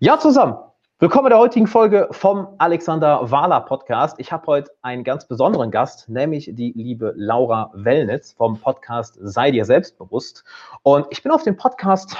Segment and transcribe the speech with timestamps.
[0.00, 0.56] Ja, zusammen.
[1.00, 4.20] Willkommen in der heutigen Folge vom Alexander Wahler Podcast.
[4.20, 9.50] Ich habe heute einen ganz besonderen Gast, nämlich die liebe Laura Wellnitz vom Podcast Sei
[9.50, 10.44] dir selbstbewusst.
[10.84, 12.16] Und ich bin auf den Podcast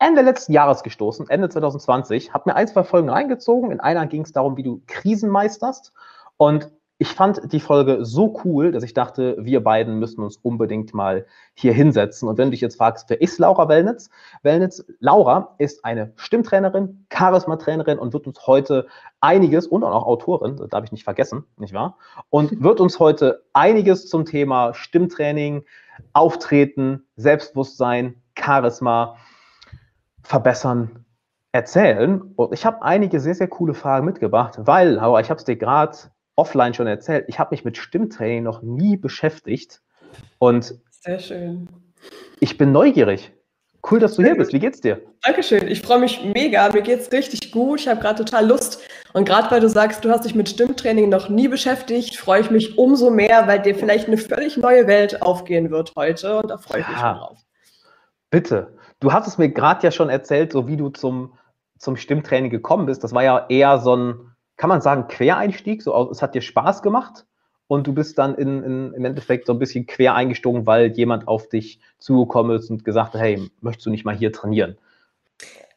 [0.00, 3.70] Ende letzten Jahres gestoßen, Ende 2020, habe mir ein, zwei Folgen reingezogen.
[3.70, 5.92] In einer ging es darum, wie du Krisen meisterst.
[6.36, 6.72] Und
[7.02, 11.26] ich fand die Folge so cool, dass ich dachte, wir beiden müssen uns unbedingt mal
[11.52, 12.28] hier hinsetzen.
[12.28, 14.08] Und wenn du dich jetzt fragst, wer ist Laura Wellnitz?
[14.44, 18.86] Wellnitz, Laura ist eine Stimmtrainerin, Charisma-Trainerin und wird uns heute
[19.20, 21.98] einiges, und auch Autorin, das darf ich nicht vergessen, nicht wahr?
[22.30, 25.64] Und wird uns heute einiges zum Thema Stimmtraining,
[26.12, 29.16] Auftreten, Selbstbewusstsein, Charisma
[30.22, 31.04] verbessern
[31.50, 32.22] erzählen.
[32.36, 35.56] Und ich habe einige sehr, sehr coole Fragen mitgebracht, weil, Laura, ich habe es dir
[35.56, 35.98] gerade
[36.36, 39.80] offline schon erzählt, ich habe mich mit Stimmtraining noch nie beschäftigt.
[40.38, 41.68] Und sehr schön.
[42.40, 43.32] Ich bin neugierig.
[43.90, 44.52] Cool, dass du hier bist.
[44.52, 45.02] Wie geht's dir?
[45.22, 45.66] Dankeschön.
[45.66, 46.68] Ich freue mich mega.
[46.72, 47.80] Mir geht's richtig gut.
[47.80, 48.80] Ich habe gerade total Lust.
[49.12, 52.50] Und gerade weil du sagst, du hast dich mit Stimmtraining noch nie beschäftigt, freue ich
[52.50, 56.38] mich umso mehr, weil dir vielleicht eine völlig neue Welt aufgehen wird heute.
[56.38, 57.38] Und da freue ich ja, mich drauf.
[58.30, 58.78] Bitte.
[59.00, 61.34] Du hast es mir gerade ja schon erzählt, so wie du zum,
[61.78, 63.02] zum Stimmtraining gekommen bist.
[63.02, 64.31] Das war ja eher so ein
[64.62, 67.26] kann man sagen, Quereinstieg, so es hat dir Spaß gemacht
[67.66, 71.26] und du bist dann in, in, im Endeffekt so ein bisschen quer eingestiegen, weil jemand
[71.26, 74.78] auf dich zugekommen ist und gesagt hat, hey, möchtest du nicht mal hier trainieren?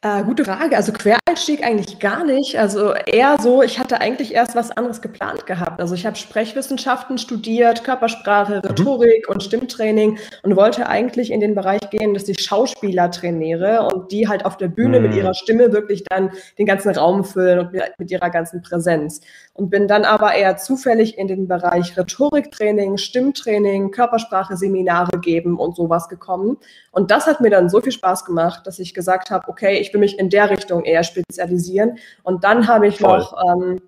[0.06, 0.76] Äh, gute Frage.
[0.76, 2.56] Also Quereinstieg eigentlich gar nicht.
[2.58, 5.80] Also eher so, ich hatte eigentlich erst was anderes geplant gehabt.
[5.80, 8.68] Also ich habe Sprechwissenschaften studiert, Körpersprache, mhm.
[8.68, 9.34] Rhetorik mhm.
[9.34, 14.28] und Stimmtraining und wollte eigentlich in den Bereich gehen, dass ich Schauspieler trainiere und die
[14.28, 15.06] halt auf der Bühne mhm.
[15.06, 19.22] mit ihrer Stimme wirklich dann den ganzen Raum füllen und mit ihrer ganzen Präsenz.
[19.54, 25.74] Und bin dann aber eher zufällig in den Bereich Rhetoriktraining, Stimmtraining, Körpersprache, Seminare geben und
[25.74, 26.58] sowas gekommen.
[26.92, 29.92] Und das hat mir dann so viel Spaß gemacht, dass ich gesagt habe, okay, ich
[29.96, 31.98] will mich in der Richtung eher spezialisieren.
[32.22, 33.18] Und dann habe ich Voll.
[33.18, 33.80] noch ähm,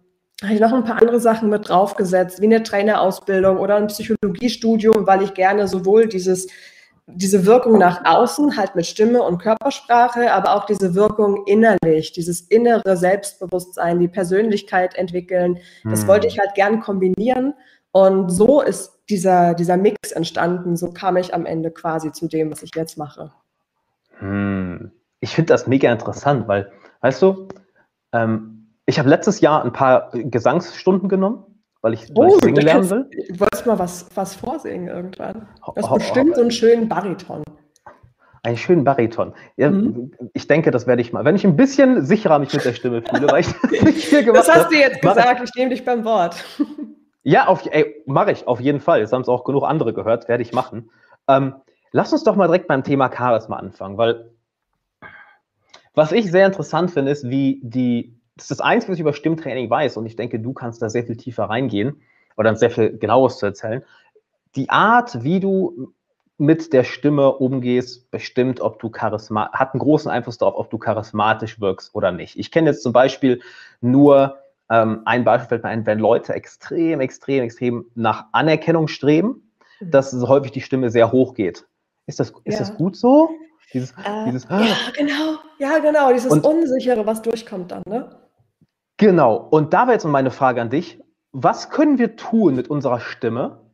[0.43, 5.05] habe ich noch ein paar andere Sachen mit draufgesetzt, wie eine Trainerausbildung oder ein Psychologiestudium,
[5.05, 6.47] weil ich gerne sowohl dieses,
[7.09, 12.43] diese Wirkung nach außen, halt mit Stimme und Körpersprache, aber auch diese Wirkung innerlich, dieses
[12.43, 16.09] innere Selbstbewusstsein, die Persönlichkeit entwickeln, das hm.
[16.09, 17.55] wollte ich halt gern kombinieren.
[17.91, 20.77] Und so ist dieser, dieser Mix entstanden.
[20.77, 23.33] So kam ich am Ende quasi zu dem, was ich jetzt mache.
[24.21, 26.71] Hm ich finde das mega interessant, weil,
[27.01, 27.49] weißt du,
[28.13, 31.45] ähm, ich habe letztes Jahr ein paar Gesangsstunden genommen,
[31.83, 33.11] weil ich, oh, weil ich singen lernen will.
[33.29, 35.49] Du wolltest mal was, was vorsingen irgendwann.
[35.67, 37.43] Du hast bestimmt so einen schönen Bariton.
[38.45, 39.35] Einen schönen Bariton.
[39.57, 40.13] Ja, mhm.
[40.33, 41.25] Ich denke, das werde ich mal.
[41.25, 44.25] Wenn ich ein bisschen sicherer mich mit der Stimme fühle, weil ich das nicht viel
[44.25, 44.59] gemacht habe.
[44.59, 46.45] Das hast du jetzt gesagt, ich nehme dich beim Wort.
[47.25, 47.55] Ja,
[48.07, 49.01] mache ich, auf jeden Fall.
[49.01, 50.91] Jetzt haben es auch genug andere gehört, werde ich machen.
[51.29, 51.57] Ähm,
[51.93, 54.31] lass uns doch mal direkt beim Thema Charisma anfangen, weil
[55.99, 59.13] was ich sehr interessant finde, ist, wie die, das ist das Einzige, was ich über
[59.13, 62.01] Stimmtraining weiß, und ich denke, du kannst da sehr viel tiefer reingehen
[62.37, 63.83] oder sehr viel genaues zu erzählen.
[64.55, 65.93] Die Art, wie du
[66.39, 70.79] mit der Stimme umgehst, bestimmt, ob du charisma hat einen großen Einfluss darauf, ob du
[70.79, 72.39] charismatisch wirkst oder nicht.
[72.39, 73.41] Ich kenne jetzt zum Beispiel
[73.81, 74.39] nur
[74.71, 79.91] ähm, ein Beispiel fällt mir ein, wenn Leute extrem, extrem, extrem nach Anerkennung streben, mhm.
[79.91, 81.67] dass häufig die Stimme sehr hoch geht.
[82.07, 82.59] Ist das, ist ja.
[82.61, 83.31] das gut so?
[83.73, 88.17] Dieses, äh, dieses, ja, genau, ja, genau, dieses und, Unsichere, was durchkommt dann, ne?
[88.97, 91.01] Genau, und da wäre jetzt meine Frage an dich.
[91.33, 93.71] Was können wir tun mit unserer Stimme?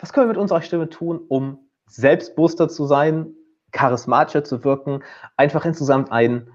[0.00, 3.34] Was können wir mit unserer Stimme tun, um selbstbewusster zu sein,
[3.72, 5.02] charismatischer zu wirken,
[5.36, 6.48] einfach insgesamt ein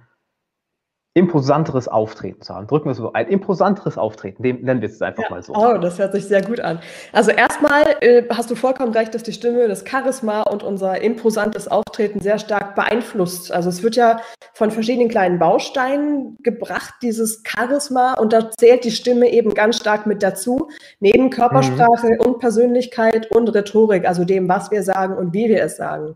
[1.15, 2.67] imposanteres Auftreten zu haben.
[2.67, 5.29] Drücken wir es so, ein imposanteres Auftreten, dem nennen wir es einfach ja.
[5.29, 5.53] mal so.
[5.55, 6.79] Oh, das hört sich sehr gut an.
[7.13, 11.67] Also erstmal äh, hast du vollkommen recht, dass die Stimme, das Charisma und unser imposantes
[11.67, 13.51] Auftreten sehr stark beeinflusst.
[13.51, 14.21] Also es wird ja
[14.53, 20.05] von verschiedenen kleinen Bausteinen gebracht, dieses Charisma, und da zählt die Stimme eben ganz stark
[20.05, 20.69] mit dazu,
[20.99, 22.19] neben Körpersprache mhm.
[22.19, 26.15] und Persönlichkeit und Rhetorik, also dem, was wir sagen und wie wir es sagen.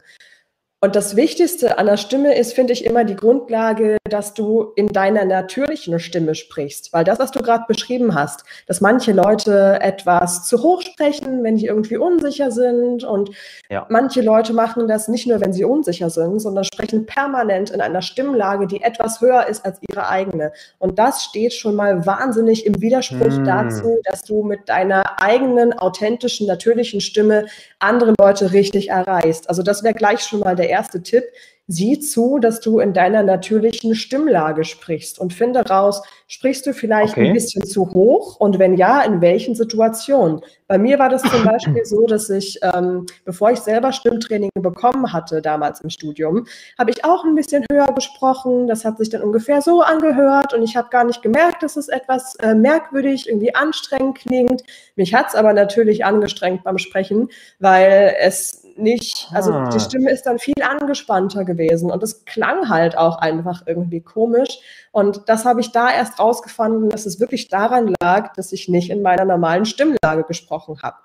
[0.84, 4.90] Und das Wichtigste an der Stimme ist, finde ich, immer die Grundlage, dass du in
[4.90, 6.92] deiner natürlichen Stimme sprichst.
[6.92, 11.58] Weil das, was du gerade beschrieben hast, dass manche Leute etwas zu hoch sprechen, wenn
[11.58, 13.06] sie irgendwie unsicher sind.
[13.06, 13.30] Und
[13.70, 13.88] ja.
[13.90, 18.02] manche Leute machen das nicht nur, wenn sie unsicher sind, sondern sprechen permanent in einer
[18.02, 20.52] Stimmlage, die etwas höher ist als ihre eigene.
[20.80, 23.46] Und das steht schon mal wahnsinnig im Widerspruch hm.
[23.46, 27.46] dazu, dass du mit deiner eigenen, authentischen, natürlichen Stimme
[27.80, 29.48] andere Leute richtig erreichst.
[29.48, 31.24] Also das wäre gleich schon mal der erste Tipp,
[31.68, 37.14] sieh zu, dass du in deiner natürlichen Stimmlage sprichst und finde raus, sprichst du vielleicht
[37.14, 37.28] okay.
[37.28, 40.42] ein bisschen zu hoch und wenn ja, in welchen Situationen?
[40.68, 45.14] Bei mir war das zum Beispiel so, dass ich, ähm, bevor ich selber Stimmtraining bekommen
[45.14, 46.46] hatte, damals im Studium,
[46.78, 48.68] habe ich auch ein bisschen höher gesprochen.
[48.68, 51.88] Das hat sich dann ungefähr so angehört und ich habe gar nicht gemerkt, dass es
[51.88, 54.64] etwas äh, merkwürdig, irgendwie anstrengend klingt.
[54.98, 57.30] Mich hat es aber natürlich angestrengt beim Sprechen,
[57.60, 59.70] weil es nicht, also ah.
[59.70, 64.60] die Stimme ist dann viel angespannter gewesen und es klang halt auch einfach irgendwie komisch.
[64.92, 68.90] Und das habe ich da erst rausgefunden, dass es wirklich daran lag, dass ich nicht
[68.90, 70.98] in meiner normalen Stimmlage gesprochen habe.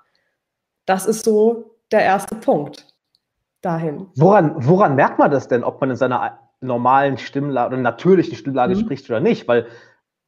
[0.85, 2.87] Das ist so der erste Punkt
[3.61, 4.07] dahin.
[4.15, 8.75] Woran, woran merkt man das denn, ob man in seiner normalen Stimmlage oder natürlichen Stimmlage
[8.75, 8.79] mhm.
[8.79, 9.47] spricht oder nicht?
[9.47, 9.67] Weil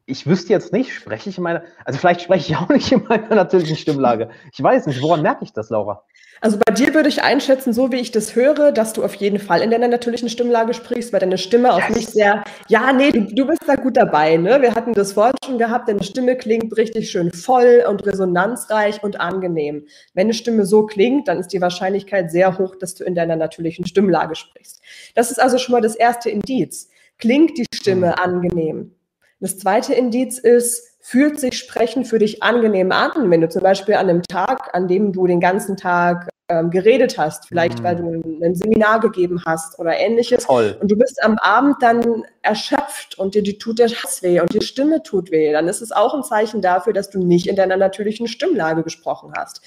[0.06, 3.03] ich wüsste jetzt nicht, spreche ich in meiner, also vielleicht spreche ich auch nicht in
[3.07, 4.30] meiner natürlichen Stimmlage.
[4.51, 6.03] Ich weiß nicht, woran merke ich das, Laura?
[6.44, 9.38] Also bei dir würde ich einschätzen, so wie ich das höre, dass du auf jeden
[9.38, 13.21] Fall in deiner natürlichen Stimmlage sprichst, weil deine Stimme auf mich sehr, ja, nee, du,
[13.21, 14.59] du bist da gut dabei, ne?
[14.59, 19.21] Wir hatten das vorhin schon gehabt, deine Stimme klingt richtig schön voll und resonanzreich und
[19.21, 19.86] angenehm.
[20.15, 23.36] Wenn eine Stimme so klingt, dann ist die Wahrscheinlichkeit sehr hoch, dass du in deiner
[23.36, 24.81] natürlichen Stimmlage sprichst.
[25.13, 26.89] Das ist also schon mal das erste Indiz.
[27.19, 28.13] Klingt die Stimme mhm.
[28.13, 28.95] angenehm?
[29.41, 33.95] Das zweite Indiz ist, fühlt sich Sprechen für dich angenehm an, wenn du zum Beispiel
[33.95, 37.83] an einem Tag, an dem du den ganzen Tag ähm, geredet hast, vielleicht mhm.
[37.83, 40.45] weil du ein, Seminar gegeben hast oder ähnliches.
[40.45, 40.77] Toll.
[40.79, 44.53] Und du bist am Abend dann erschöpft und dir die tut der Hass weh und
[44.53, 47.55] die Stimme tut weh, dann ist es auch ein Zeichen dafür, dass du nicht in
[47.55, 49.61] deiner natürlichen Stimmlage gesprochen hast.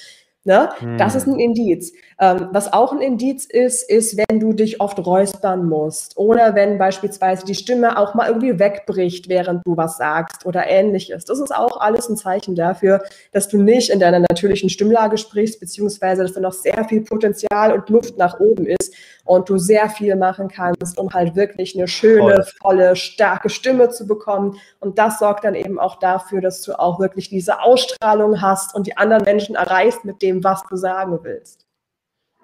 [0.47, 0.69] Ne?
[0.79, 0.99] Hm.
[0.99, 1.95] Das ist ein Indiz.
[2.21, 6.77] Ähm, was auch ein Indiz ist, ist, wenn du dich oft räuspern musst oder wenn
[6.77, 11.25] beispielsweise die Stimme auch mal irgendwie wegbricht, während du was sagst oder ähnliches.
[11.25, 13.03] Das ist auch alles ein Zeichen dafür,
[13.33, 17.73] dass du nicht in deiner natürlichen Stimmlage sprichst, beziehungsweise dass da noch sehr viel Potenzial
[17.73, 21.89] und Luft nach oben ist und du sehr viel machen kannst, um halt wirklich eine
[21.89, 22.45] schöne, Voll.
[22.61, 24.59] volle, starke Stimme zu bekommen.
[24.81, 28.87] Und das sorgt dann eben auch dafür, dass du auch wirklich diese Ausstrahlung hast und
[28.87, 31.67] die anderen Menschen erreichst mit dem, was du sagen willst.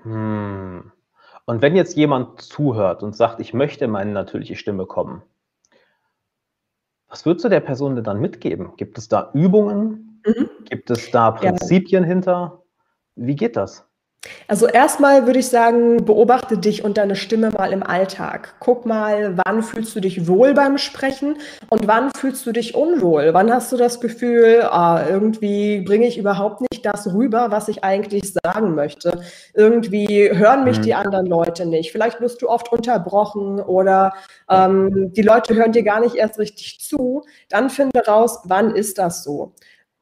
[0.03, 0.91] Hm.
[1.45, 5.23] Und wenn jetzt jemand zuhört und sagt, ich möchte meine natürliche Stimme kommen,
[7.09, 8.75] was würdest du der Person denn dann mitgeben?
[8.77, 10.21] Gibt es da Übungen?
[10.25, 10.49] Mhm.
[10.69, 12.09] Gibt es da Prinzipien ja.
[12.09, 12.63] hinter?
[13.17, 13.90] Wie geht das?
[14.49, 18.55] Also erstmal würde ich sagen, beobachte dich und deine Stimme mal im Alltag.
[18.61, 21.39] Guck mal, wann fühlst du dich wohl beim Sprechen
[21.71, 23.33] und wann fühlst du dich unwohl?
[23.33, 27.83] Wann hast du das Gefühl, ah, irgendwie bringe ich überhaupt nicht das rüber, was ich
[27.83, 29.23] eigentlich sagen möchte?
[29.55, 30.83] Irgendwie hören mich mhm.
[30.83, 31.91] die anderen Leute nicht.
[31.91, 34.13] Vielleicht wirst du oft unterbrochen oder
[34.51, 37.23] ähm, die Leute hören dir gar nicht erst richtig zu.
[37.49, 39.55] Dann finde raus, wann ist das so?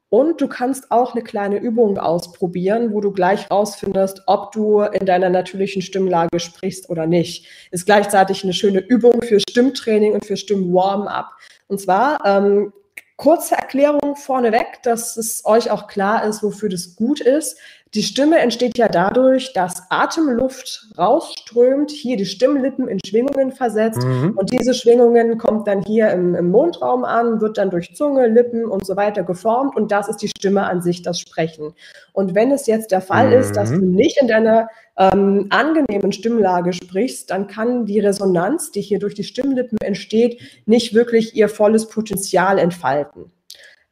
[0.09, 5.05] Und du kannst auch eine kleine Übung ausprobieren, wo du gleich rausfindest, ob du in
[5.05, 7.45] deiner natürlichen Stimmlage sprichst oder nicht.
[7.69, 11.27] Ist gleichzeitig eine schöne Übung für Stimmtraining und für Stimmwarm-up.
[11.67, 12.73] Und zwar ähm,
[13.17, 17.59] kurze Erklärung vorneweg, dass es euch auch klar ist, wofür das gut ist.
[17.95, 24.33] Die Stimme entsteht ja dadurch, dass Atemluft rausströmt, hier die Stimmlippen in Schwingungen versetzt mhm.
[24.37, 28.65] und diese Schwingungen kommt dann hier im, im, Mundraum an, wird dann durch Zunge, Lippen
[28.65, 31.73] und so weiter geformt und das ist die Stimme an sich, das Sprechen.
[32.13, 33.41] Und wenn es jetzt der Fall mhm.
[33.41, 33.95] ist, dass du mhm.
[33.95, 39.23] nicht in deiner ähm, angenehmen Stimmlage sprichst, dann kann die Resonanz, die hier durch die
[39.23, 43.31] Stimmlippen entsteht, nicht wirklich ihr volles Potenzial entfalten.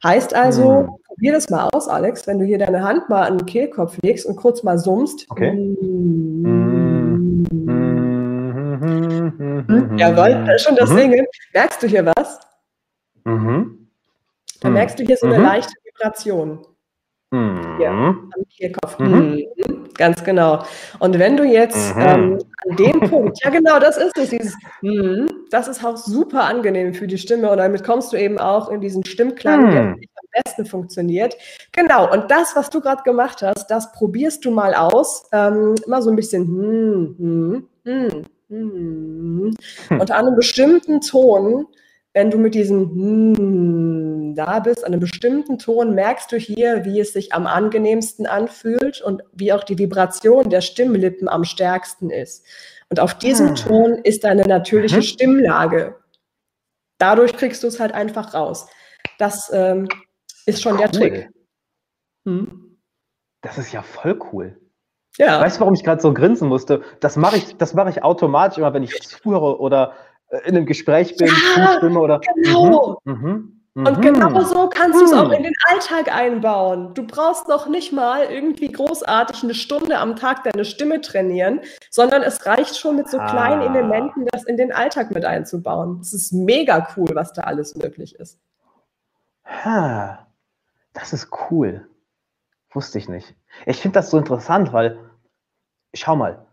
[0.04, 0.88] Heißt also, mhm.
[1.06, 4.26] probier das mal aus, Alex, wenn du hier deine Hand mal an den Kehlkopf legst
[4.26, 5.26] und kurz mal summst.
[5.28, 5.52] Okay.
[5.52, 5.78] Mhm.
[9.68, 9.98] Mhm.
[9.98, 10.98] Jawohl, das ist schon das mhm.
[10.98, 11.26] Singen.
[11.52, 12.38] Merkst du hier was?
[13.24, 13.88] Mhm.
[14.60, 15.44] Da merkst du hier so eine mhm.
[15.44, 16.66] leichte Vibration.
[17.30, 18.98] Hier, am Kehlkopf.
[18.98, 19.44] Mhm.
[19.94, 20.62] Ganz genau.
[20.98, 22.00] Und wenn du jetzt mhm.
[22.00, 26.44] ähm, an dem Punkt, ja genau, das ist es, dieses, mm, das ist auch super
[26.44, 29.70] angenehm für die Stimme und damit kommst du eben auch in diesen Stimmklang, mhm.
[29.70, 31.36] der am besten funktioniert.
[31.72, 36.00] Genau, und das, was du gerade gemacht hast, das probierst du mal aus, ähm, immer
[36.00, 39.56] so ein bisschen hm, hm, hm, hm.
[39.90, 41.66] und an einem bestimmten Ton
[42.14, 47.00] wenn du mit diesem hm, da bist, an einem bestimmten Ton, merkst du hier, wie
[47.00, 52.44] es sich am angenehmsten anfühlt und wie auch die Vibration der Stimmlippen am stärksten ist.
[52.88, 53.54] Und auf diesem hm.
[53.56, 55.02] Ton ist deine natürliche mhm.
[55.02, 55.96] Stimmlage.
[56.98, 58.66] Dadurch kriegst du es halt einfach raus.
[59.18, 59.88] Das ähm,
[60.46, 60.78] ist schon cool.
[60.78, 61.30] der Trick.
[62.24, 62.78] Hm?
[63.42, 64.58] Das ist ja voll cool.
[65.16, 65.40] Ja.
[65.40, 66.82] Weißt du, warum ich gerade so grinsen musste?
[67.00, 69.94] Das mache ich, das ich automatisch immer, wenn ich zuhöre oder
[70.44, 72.20] in einem Gespräch bin, ja, zustimme oder.
[72.20, 73.00] Genau.
[73.04, 74.02] Mhm, mh, Und Mhm.
[74.02, 75.32] genau so kannst du es auch Hm.
[75.32, 76.92] in den Alltag einbauen.
[76.94, 82.22] Du brauchst noch nicht mal irgendwie großartig eine Stunde am Tag deine Stimme trainieren, sondern
[82.22, 83.66] es reicht schon mit so kleinen Ah.
[83.66, 86.00] Elementen, das in den Alltag mit einzubauen.
[86.00, 88.38] Es ist mega cool, was da alles möglich ist.
[89.46, 90.26] Ha,
[90.92, 91.86] das ist cool.
[92.70, 93.34] Wusste ich nicht.
[93.64, 94.98] Ich finde das so interessant, weil,
[95.94, 96.44] schau mal,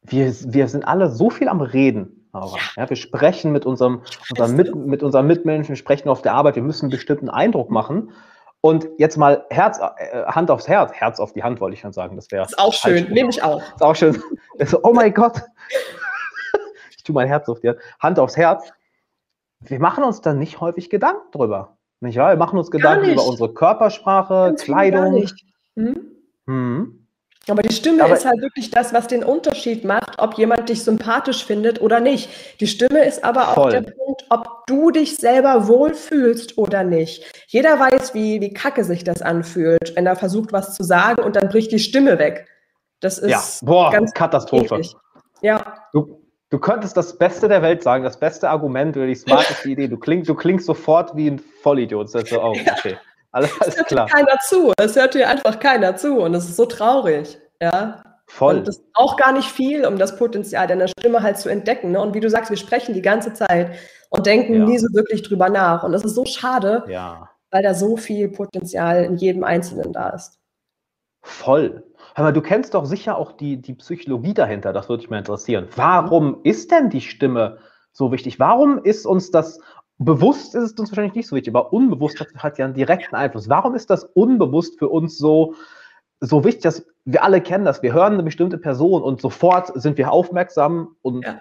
[0.00, 2.21] wir, wir sind alle so viel am Reden.
[2.32, 2.56] Laura.
[2.76, 2.88] Ja.
[2.88, 6.62] wir sprechen mit unserem, unserem mit, mit unseren Mitmenschen, wir sprechen auf der Arbeit, wir
[6.62, 8.12] müssen einen bestimmten Eindruck machen.
[8.62, 11.92] Und jetzt mal Herz, äh, Hand aufs Herz, Herz auf die Hand, wollte ich schon
[11.92, 12.14] sagen.
[12.14, 13.60] Das wäre ist auch schön, nehme ich auch.
[13.60, 14.22] Ist auch schön.
[14.64, 15.42] So, oh mein Gott.
[16.96, 17.80] Ich tue mein Herz auf die Hand.
[17.98, 18.72] Hand aufs Herz.
[19.58, 21.76] Wir machen uns da nicht häufig Gedanken drüber.
[21.98, 22.30] Nicht wahr?
[22.30, 25.26] Wir machen uns Gedanken über unsere Körpersprache, Ganz Kleidung.
[25.74, 26.12] Hm?
[26.46, 27.01] Hm.
[27.48, 30.84] Aber die Stimme Aber ist halt wirklich das, was den Unterschied macht, ob jemand dich
[30.84, 32.28] sympathisch findet oder nicht.
[32.60, 33.64] Die Stimme ist aber voll.
[33.64, 37.24] auch der Punkt, ob du dich selber wohlfühlst oder nicht.
[37.48, 41.34] Jeder weiß, wie, wie kacke sich das anfühlt, wenn er versucht, was zu sagen und
[41.34, 42.46] dann bricht die Stimme weg.
[43.00, 43.42] Das ist ja.
[43.62, 44.76] Boah, ganz Katastrophe.
[44.76, 44.94] Eklig.
[45.40, 45.74] Ja.
[45.92, 49.88] Du, du könntest das Beste der Welt sagen, das beste Argument oder die smarteste Idee.
[49.88, 52.14] Du, klingst, du klingst sofort wie ein Vollidiot.
[52.14, 52.96] Das ist so, oh, okay.
[53.32, 54.06] Alles, alles hört klar.
[54.06, 54.72] keiner zu.
[54.78, 57.38] Es hört dir einfach keiner zu und es ist so traurig.
[57.60, 58.02] Ja.
[58.26, 58.58] Voll.
[58.58, 61.90] Und das braucht gar nicht viel, um das Potenzial deiner Stimme halt zu entdecken.
[61.90, 62.00] Ne?
[62.00, 63.72] Und wie du sagst, wir sprechen die ganze Zeit
[64.10, 64.64] und denken ja.
[64.64, 65.82] nie so wirklich drüber nach.
[65.82, 67.28] Und das ist so schade, ja.
[67.50, 70.38] weil da so viel Potenzial in jedem Einzelnen da ist.
[71.22, 71.84] Voll.
[72.14, 75.18] Hör mal, du kennst doch sicher auch die, die Psychologie dahinter, das würde mich mal
[75.18, 75.68] interessieren.
[75.76, 77.58] Warum ist denn die Stimme
[77.92, 78.38] so wichtig?
[78.38, 79.60] Warum ist uns das
[80.04, 83.14] bewusst ist es uns wahrscheinlich nicht so wichtig, aber unbewusst hat, hat ja einen direkten
[83.14, 83.48] Einfluss.
[83.48, 85.54] Warum ist das unbewusst für uns so,
[86.20, 87.82] so wichtig, dass wir alle kennen das?
[87.82, 91.38] Wir hören eine bestimmte Person und sofort sind wir aufmerksam und ja.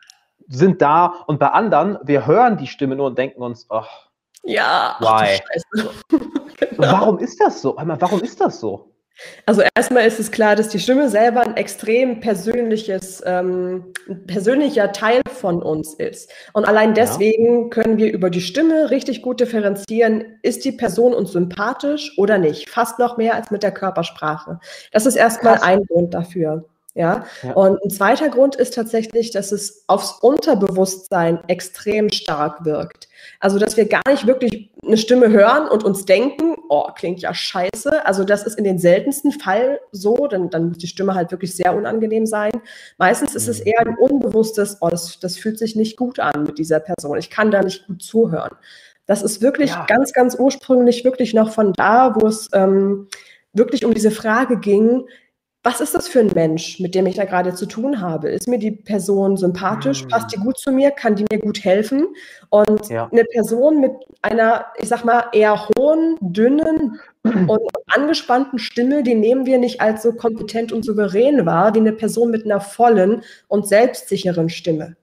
[0.48, 1.24] sind da.
[1.27, 4.10] Und bei anderen, wir hören die Stimme nur und denken uns, ach,
[4.44, 5.39] ja, why?
[6.58, 6.77] genau.
[6.77, 7.75] Warum ist das so?
[7.77, 8.90] Warum ist das so?
[9.46, 13.94] Also erstmal ist es klar, dass die Stimme selber ein extrem persönliches, ähm,
[14.27, 16.32] persönlicher Teil von uns ist.
[16.53, 17.70] Und allein deswegen ja.
[17.70, 22.70] können wir über die Stimme richtig gut differenzieren, ist die Person uns sympathisch oder nicht.
[22.70, 24.60] Fast noch mehr als mit der Körpersprache.
[24.91, 25.68] Das ist erstmal Krass.
[25.68, 26.65] ein Grund dafür.
[26.94, 27.25] Ja?
[27.44, 27.53] ja?
[27.53, 33.08] Und ein zweiter Grund ist tatsächlich, dass es aufs Unterbewusstsein extrem stark wirkt.
[33.41, 37.33] Also, dass wir gar nicht wirklich eine Stimme hören und uns denken, oh, klingt ja
[37.33, 38.05] scheiße.
[38.05, 41.55] Also, das ist in den seltensten Fall so, denn dann muss die Stimme halt wirklich
[41.55, 42.51] sehr unangenehm sein.
[43.00, 46.60] Meistens ist es eher ein unbewusstes, oh, das, das fühlt sich nicht gut an mit
[46.60, 47.17] dieser Person.
[47.17, 48.55] Ich kann da nicht gut zuhören.
[49.07, 49.86] Das ist wirklich ja.
[49.88, 53.07] ganz, ganz ursprünglich wirklich noch von da, wo es ähm,
[53.53, 55.07] wirklich um diese Frage ging,
[55.63, 58.30] was ist das für ein Mensch, mit dem ich da gerade zu tun habe?
[58.30, 60.06] Ist mir die Person sympathisch?
[60.08, 60.89] Passt die gut zu mir?
[60.89, 62.08] Kann die mir gut helfen?
[62.50, 63.08] Und ja.
[63.12, 63.91] eine Person mit
[64.24, 70.01] einer, ich sag mal, eher hohen, dünnen und angespannten Stimme, die nehmen wir nicht als
[70.01, 74.96] so kompetent und souverän wahr, wie eine Person mit einer vollen und selbstsicheren Stimme.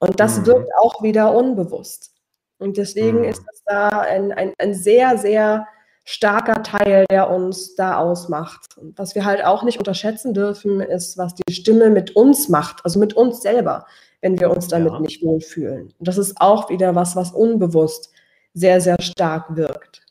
[0.00, 0.46] Und das mhm.
[0.46, 2.12] wirkt auch wieder unbewusst.
[2.58, 3.24] Und deswegen mhm.
[3.24, 5.66] ist das da ein, ein, ein sehr, sehr
[6.04, 8.76] starker Teil, der uns da ausmacht.
[8.76, 12.84] Und was wir halt auch nicht unterschätzen dürfen, ist, was die Stimme mit uns macht,
[12.84, 13.86] also mit uns selber,
[14.20, 15.00] wenn wir uns damit ja.
[15.00, 15.92] nicht wohlfühlen.
[15.98, 18.12] Und das ist auch wieder was, was unbewusst
[18.52, 20.02] sehr, sehr stark wirkt.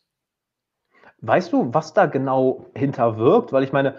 [1.25, 3.53] Weißt du, was da genau hinterwirkt?
[3.53, 3.95] Weil ich meine,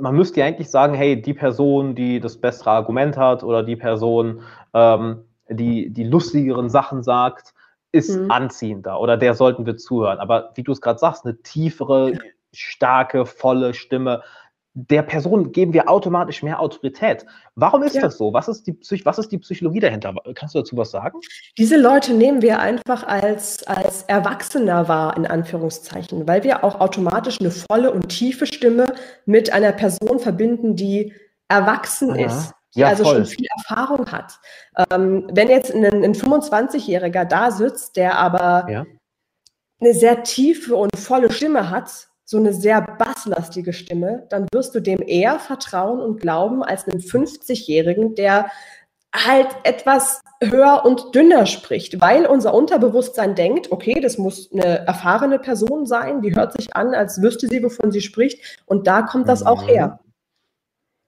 [0.00, 3.76] man müsste ja eigentlich sagen, hey, die Person, die das bessere Argument hat oder die
[3.76, 4.40] Person,
[4.72, 7.52] ähm, die die lustigeren Sachen sagt,
[7.94, 8.30] ist mhm.
[8.30, 10.18] anziehender oder der sollten wir zuhören.
[10.18, 12.18] Aber wie du es gerade sagst, eine tiefere,
[12.52, 14.22] starke, volle Stimme,
[14.76, 17.24] der Person geben wir automatisch mehr Autorität.
[17.54, 18.02] Warum ist ja.
[18.02, 18.32] das so?
[18.32, 20.12] Was ist, die Psych was ist die Psychologie dahinter?
[20.34, 21.20] Kannst du dazu was sagen?
[21.56, 27.40] Diese Leute nehmen wir einfach als, als Erwachsener wahr, in Anführungszeichen, weil wir auch automatisch
[27.40, 28.86] eine volle und tiefe Stimme
[29.26, 31.12] mit einer Person verbinden, die
[31.48, 32.26] erwachsen ja.
[32.26, 33.16] ist ja, also voll.
[33.16, 34.38] schon viel Erfahrung hat.
[34.90, 38.86] Ähm, wenn jetzt ein, ein 25-Jähriger da sitzt, der aber ja.
[39.80, 44.80] eine sehr tiefe und volle Stimme hat, so eine sehr basslastige Stimme, dann wirst du
[44.80, 48.50] dem eher vertrauen und glauben als einem 50-Jährigen, der
[49.14, 55.38] halt etwas höher und dünner spricht, weil unser Unterbewusstsein denkt, okay, das muss eine erfahrene
[55.38, 59.28] Person sein, die hört sich an, als wüsste sie, wovon sie spricht, und da kommt
[59.28, 59.46] das mhm.
[59.46, 60.00] auch her.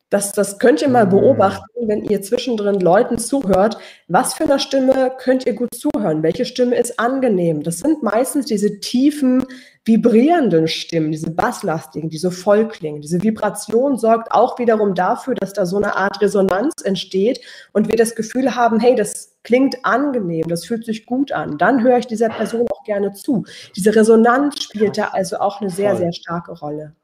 [0.08, 1.10] Das, das könnt ihr mal hm.
[1.10, 3.76] beobachten, wenn ihr zwischendrin Leuten zuhört.
[4.06, 6.22] Was für eine Stimme könnt ihr gut zuhören?
[6.22, 7.64] Welche Stimme ist angenehm?
[7.64, 9.44] Das sind meistens diese tiefen,
[9.84, 13.00] vibrierenden Stimmen, diese basslastigen, die so voll klingen.
[13.00, 17.40] Diese Vibration sorgt auch wiederum dafür, dass da so eine Art Resonanz entsteht
[17.72, 21.58] und wir das Gefühl haben, hey, das klingt angenehm, das fühlt sich gut an.
[21.58, 23.44] Dann höre ich dieser Person auch gerne zu.
[23.76, 26.94] Diese Resonanz spielt da also auch eine sehr, sehr starke Rolle.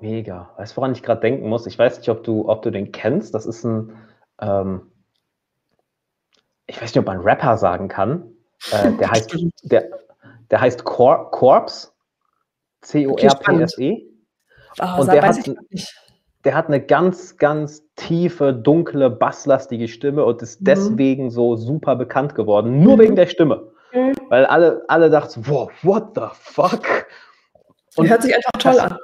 [0.00, 0.50] Mega.
[0.56, 1.66] Weißt du, woran ich gerade denken muss?
[1.66, 3.34] Ich weiß nicht, ob du, ob du den kennst.
[3.34, 3.92] Das ist ein,
[4.40, 4.92] ähm,
[6.66, 8.30] ich weiß nicht, ob man Rapper sagen kann.
[8.70, 9.90] Äh, der heißt, der,
[10.50, 11.88] der heißt Cor Corpse.
[12.82, 14.06] C-O-R-P-S-E.
[14.80, 15.36] Oh, und der hat,
[16.44, 20.64] der hat eine ganz, ganz tiefe, dunkle, basslastige Stimme und ist mhm.
[20.64, 22.80] deswegen so super bekannt geworden.
[22.82, 23.00] Nur mhm.
[23.00, 23.72] wegen der Stimme.
[23.92, 24.14] Mhm.
[24.28, 27.06] Weil alle, alle dachten, wow, what the fuck?
[27.96, 28.98] Und hört sich einfach toll das, an.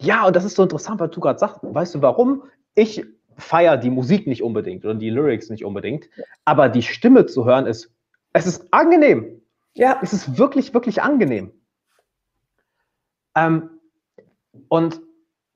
[0.00, 2.42] Ja, und das ist so interessant, weil du gerade sagst, weißt du warum?
[2.74, 3.04] Ich
[3.36, 6.08] feiere die Musik nicht unbedingt oder die Lyrics nicht unbedingt,
[6.44, 7.94] aber die Stimme zu hören ist,
[8.32, 9.42] es ist angenehm.
[9.74, 9.98] Ja.
[10.02, 11.52] Es ist wirklich, wirklich angenehm.
[13.36, 13.70] Ähm,
[14.68, 15.00] und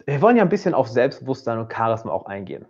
[0.07, 2.67] wir wollen ja ein bisschen auf Selbstbewusstsein und Charisma auch eingehen.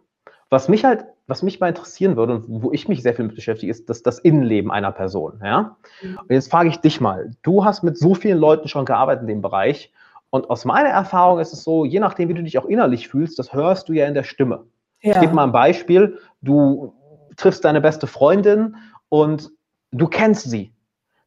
[0.51, 3.35] Was mich halt, was mich mal interessieren würde und wo ich mich sehr viel mit
[3.35, 5.41] beschäftige, ist das, das Innenleben einer Person.
[5.43, 5.77] Ja?
[6.03, 6.19] Mhm.
[6.19, 9.29] Und jetzt frage ich dich mal, du hast mit so vielen Leuten schon gearbeitet in
[9.29, 9.93] dem Bereich
[10.35, 13.39] und aus meiner Erfahrung ist es so, je nachdem, wie du dich auch innerlich fühlst,
[13.39, 14.67] das hörst du ja in der Stimme.
[15.01, 15.13] Ja.
[15.13, 16.19] Ich gebe mal ein Beispiel.
[16.43, 16.93] Du
[17.37, 18.75] triffst deine beste Freundin
[19.09, 19.53] und
[19.93, 20.75] du kennst sie.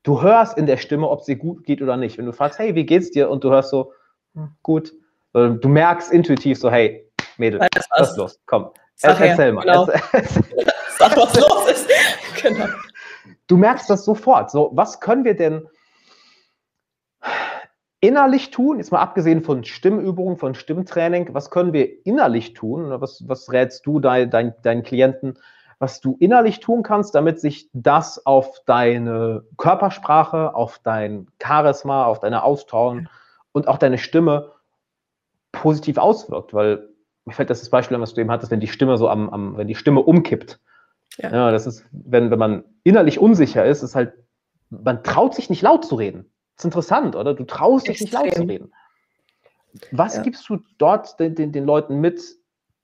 [0.03, 2.17] Du hörst in der Stimme, ob sie gut geht oder nicht.
[2.17, 3.29] Wenn du fragst, hey, wie geht's dir?
[3.29, 3.93] Und du hörst so,
[4.33, 4.93] hm, gut.
[5.31, 7.61] Du merkst intuitiv so, hey, Mädel,
[7.95, 8.41] was ist los?
[8.45, 9.61] Komm, Sag erzähl her, mal.
[9.61, 9.85] Genau.
[10.99, 11.89] Sag, was los ist.
[12.41, 12.65] genau.
[13.47, 14.51] Du merkst das sofort.
[14.51, 15.65] So, was können wir denn
[17.99, 22.89] innerlich tun, jetzt mal abgesehen von Stimmübungen, von Stimmtraining, was können wir innerlich tun?
[23.01, 25.39] Was, was rätst du dein, dein, deinen Klienten,
[25.79, 32.19] was du innerlich tun kannst, damit sich das auf deine Körpersprache, auf dein Charisma, auf
[32.19, 33.09] deine Ausstrahlung
[33.51, 34.51] und auch deine Stimme
[35.51, 36.53] positiv auswirkt?
[36.53, 36.89] Weil
[37.25, 39.57] mir fällt das, das Beispiel, was du eben hattest, wenn die Stimme so am, am
[39.57, 40.59] wenn die Stimme umkippt.
[41.17, 41.31] Ja.
[41.31, 41.51] ja.
[41.51, 44.13] das ist, wenn, wenn man innerlich unsicher ist, ist halt,
[44.69, 46.31] man traut sich nicht laut zu reden.
[46.57, 47.35] Das ist interessant, oder?
[47.35, 48.73] Du traust dich nicht laut zu reden.
[49.91, 50.23] Was ja.
[50.23, 52.19] gibst du dort den, den, den Leuten mit,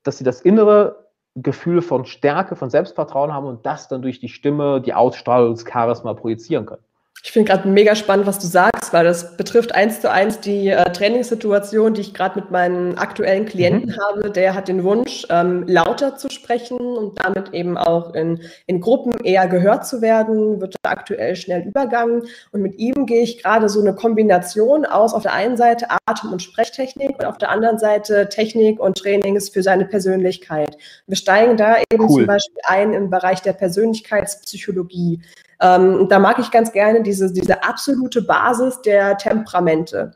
[0.04, 4.30] dass sie das innere Gefühl von Stärke, von Selbstvertrauen haben und das dann durch die
[4.30, 6.84] Stimme, die Ausstrahlung, das Charisma projizieren können?
[7.26, 10.68] Ich finde gerade mega spannend, was du sagst, weil das betrifft eins zu eins die
[10.68, 13.98] äh, Trainingssituation, die ich gerade mit meinen aktuellen Klienten mhm.
[13.98, 14.30] habe.
[14.30, 19.14] Der hat den Wunsch, ähm, lauter zu sprechen und damit eben auch in, in Gruppen
[19.24, 22.24] eher gehört zu werden, wird aktuell schnell übergangen.
[22.52, 26.34] Und mit ihm gehe ich gerade so eine Kombination aus, auf der einen Seite Atem-
[26.34, 30.78] und Sprechtechnik und auf der anderen Seite Technik und Trainings für seine Persönlichkeit.
[31.08, 32.18] Wir steigen da eben cool.
[32.18, 35.22] zum Beispiel ein im Bereich der Persönlichkeitspsychologie.
[35.64, 40.12] Ähm, da mag ich ganz gerne diese, diese absolute Basis der Temperamente.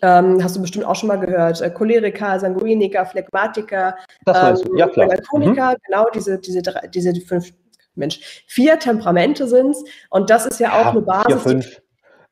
[0.00, 1.60] Ähm, hast du bestimmt auch schon mal gehört.
[1.60, 4.90] Äh, Choleriker, Sanguiniker, Phlegmatiker, ähm, ja.
[4.96, 5.76] Melancholiker, mhm.
[5.86, 7.52] genau diese, diese, diese fünf,
[7.94, 9.84] Mensch, vier Temperamente sind es.
[10.10, 11.26] Und das ist ja auch ja, eine Basis.
[11.26, 11.82] Vier, fünf.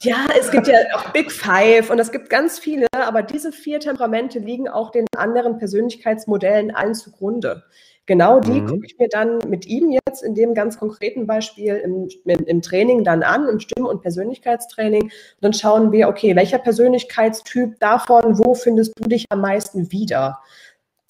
[0.02, 3.80] Ja, es gibt ja auch Big Five und es gibt ganz viele, aber diese vier
[3.80, 7.64] Temperamente liegen auch den anderen Persönlichkeitsmodellen allen zugrunde.
[8.10, 8.66] Genau die mhm.
[8.66, 12.60] gucke ich mir dann mit ihm jetzt in dem ganz konkreten Beispiel im, im, im
[12.60, 15.04] Training dann an, im Stimm- und Persönlichkeitstraining.
[15.04, 20.40] Und dann schauen wir, okay, welcher Persönlichkeitstyp davon, wo findest du dich am meisten wieder?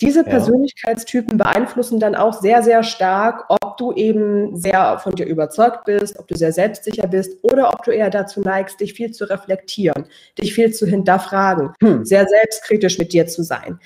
[0.03, 5.87] Diese Persönlichkeitstypen beeinflussen dann auch sehr, sehr stark, ob du eben sehr von dir überzeugt
[5.87, 9.25] bist, ob du sehr selbstsicher bist oder ob du eher dazu neigst, dich viel zu
[9.25, 10.05] reflektieren,
[10.39, 12.05] dich viel zu hinterfragen, hm.
[12.05, 13.81] sehr selbstkritisch mit dir zu sein.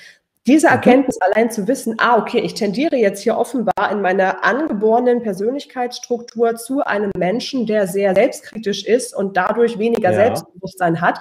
[0.46, 0.72] Diese mhm.
[0.72, 1.32] Erkenntnis mhm.
[1.32, 6.84] allein zu wissen, ah, okay, ich tendiere jetzt hier offenbar in meiner angeborenen Persönlichkeitsstruktur zu
[6.84, 10.16] einem Menschen, der sehr selbstkritisch ist und dadurch weniger ja.
[10.16, 11.18] Selbstbewusstsein hat.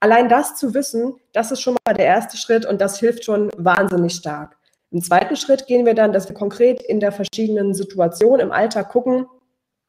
[0.00, 3.50] Allein das zu wissen, das ist schon mal der erste Schritt und das hilft schon
[3.56, 4.56] wahnsinnig stark.
[4.90, 8.90] Im zweiten Schritt gehen wir dann, dass wir konkret in der verschiedenen Situation im Alltag
[8.90, 9.26] gucken,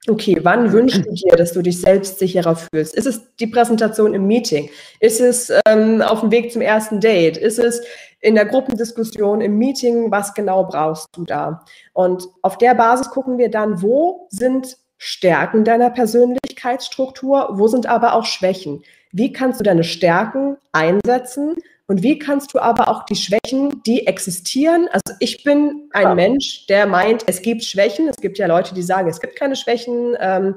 [0.10, 2.95] Okay, wann wünschst du dir, dass du dich selbstsicherer fühlst?
[2.95, 4.69] Ist es die Präsentation im Meeting?
[5.02, 7.36] Ist es ähm, auf dem Weg zum ersten Date?
[7.36, 7.82] Ist es
[8.20, 10.12] in der Gruppendiskussion, im Meeting?
[10.12, 11.64] Was genau brauchst du da?
[11.94, 18.14] Und auf der Basis gucken wir dann, wo sind Stärken deiner Persönlichkeitsstruktur, wo sind aber
[18.14, 18.84] auch Schwächen?
[19.12, 21.56] Wie kannst du deine Stärken einsetzen
[21.88, 24.90] und wie kannst du aber auch die Schwächen, die existieren?
[24.92, 26.16] Also ich bin ein ja.
[26.16, 28.10] Mensch, der meint, es gibt Schwächen.
[28.10, 30.16] Es gibt ja Leute, die sagen, es gibt keine Schwächen.
[30.20, 30.56] Ähm,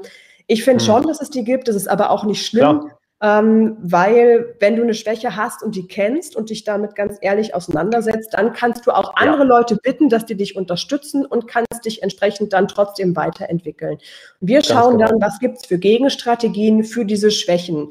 [0.48, 0.86] ich finde hm.
[0.86, 1.68] schon, dass es die gibt.
[1.68, 2.88] Das ist aber auch nicht schlimm.
[2.88, 2.98] Ja.
[3.22, 7.54] Ähm, weil wenn du eine Schwäche hast und die kennst und dich damit ganz ehrlich
[7.54, 9.48] auseinandersetzt, dann kannst du auch andere ja.
[9.48, 13.98] Leute bitten, dass die dich unterstützen und kannst dich entsprechend dann trotzdem weiterentwickeln.
[14.40, 15.10] wir schauen genau.
[15.10, 17.90] dann, was gibt es für Gegenstrategien für diese Schwächen.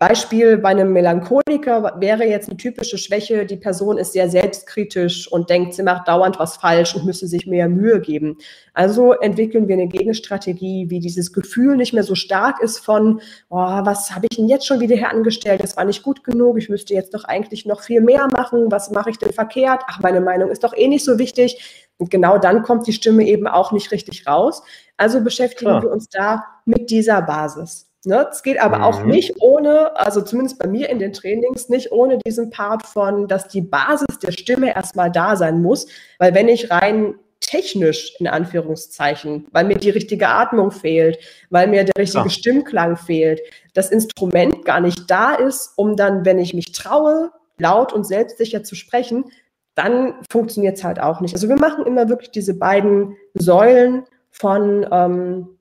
[0.00, 5.50] Beispiel bei einem Melancholiker wäre jetzt eine typische Schwäche, die Person ist sehr selbstkritisch und
[5.50, 8.38] denkt, sie macht dauernd was falsch und müsste sich mehr Mühe geben.
[8.72, 13.56] Also entwickeln wir eine Gegenstrategie, wie dieses Gefühl nicht mehr so stark ist von, oh,
[13.58, 15.62] was habe ich denn jetzt schon wieder hier angestellt?
[15.62, 18.90] Das war nicht gut genug, ich müsste jetzt doch eigentlich noch viel mehr machen, was
[18.90, 19.82] mache ich denn verkehrt?
[19.86, 21.89] Ach, meine Meinung ist doch eh nicht so wichtig.
[22.00, 24.62] Und genau dann kommt die Stimme eben auch nicht richtig raus.
[24.96, 25.82] Also beschäftigen Klar.
[25.82, 27.90] wir uns da mit dieser Basis.
[28.04, 28.26] Ne?
[28.30, 28.84] Es geht aber mhm.
[28.84, 33.28] auch nicht ohne, also zumindest bei mir in den Trainings, nicht ohne diesen Part von,
[33.28, 35.86] dass die Basis der Stimme erstmal da sein muss,
[36.18, 41.18] weil wenn ich rein technisch in Anführungszeichen, weil mir die richtige Atmung fehlt,
[41.50, 42.30] weil mir der richtige ja.
[42.30, 43.40] Stimmklang fehlt,
[43.74, 48.62] das Instrument gar nicht da ist, um dann, wenn ich mich traue, laut und selbstsicher
[48.62, 49.24] zu sprechen,
[49.74, 51.34] dann funktioniert es halt auch nicht.
[51.34, 55.58] Also wir machen immer wirklich diese beiden Säulen von ähm,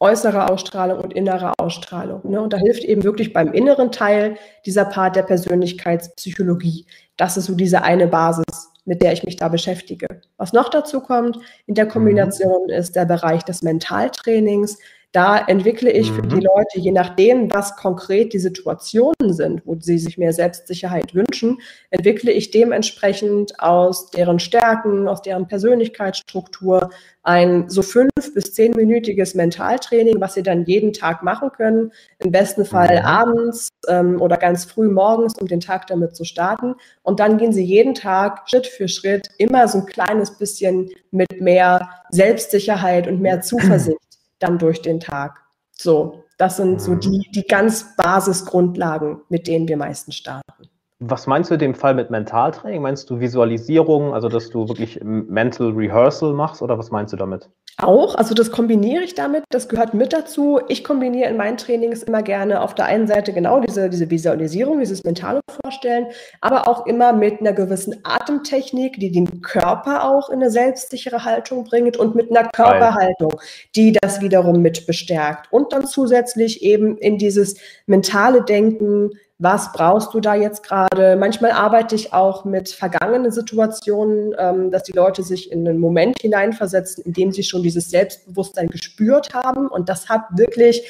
[0.00, 2.22] äußere Ausstrahlung und innere Ausstrahlung.
[2.28, 2.40] Ne?
[2.40, 6.86] Und da hilft eben wirklich beim inneren Teil dieser Part der Persönlichkeitspsychologie.
[7.18, 10.06] Das ist so diese eine Basis, mit der ich mich da beschäftige.
[10.38, 12.70] Was noch dazu kommt in der Kombination mhm.
[12.70, 14.78] ist der Bereich des Mentaltrainings,
[15.12, 16.42] da entwickle ich für die mhm.
[16.42, 21.58] Leute, je nachdem, was konkret die Situationen sind, wo sie sich mehr Selbstsicherheit wünschen,
[21.90, 26.90] entwickle ich dementsprechend aus deren Stärken, aus deren Persönlichkeitsstruktur
[27.24, 31.92] ein so fünf bis zehnminütiges Mentaltraining, was sie dann jeden Tag machen können.
[32.20, 33.04] Im besten Fall mhm.
[33.04, 36.76] abends ähm, oder ganz früh morgens, um den Tag damit zu starten.
[37.02, 41.40] Und dann gehen sie jeden Tag Schritt für Schritt immer so ein kleines bisschen mit
[41.40, 44.09] mehr Selbstsicherheit und mehr Zuversicht
[44.40, 45.40] dann durch den Tag.
[45.72, 47.00] So, das sind so mhm.
[47.00, 50.59] die, die ganz Basisgrundlagen, mit denen wir meistens starten.
[51.02, 52.82] Was meinst du in dem Fall mit Mentaltraining?
[52.82, 57.48] Meinst du Visualisierung, also dass du wirklich Mental Rehearsal machst oder was meinst du damit?
[57.78, 60.60] Auch, also das kombiniere ich damit, das gehört mit dazu.
[60.68, 64.80] Ich kombiniere in meinen Trainings immer gerne auf der einen Seite genau diese, diese Visualisierung,
[64.80, 66.08] dieses mentale Vorstellen,
[66.42, 71.64] aber auch immer mit einer gewissen Atemtechnik, die den Körper auch in eine selbstsichere Haltung
[71.64, 73.40] bringt und mit einer Körperhaltung,
[73.74, 75.50] die das wiederum mit bestärkt.
[75.50, 81.16] Und dann zusätzlich eben in dieses mentale Denken, was brauchst du da jetzt gerade?
[81.16, 86.20] Manchmal arbeite ich auch mit vergangenen Situationen, ähm, dass die Leute sich in einen Moment
[86.20, 89.66] hineinversetzen, in dem sie schon dieses Selbstbewusstsein gespürt haben.
[89.66, 90.86] Und das hat wirklich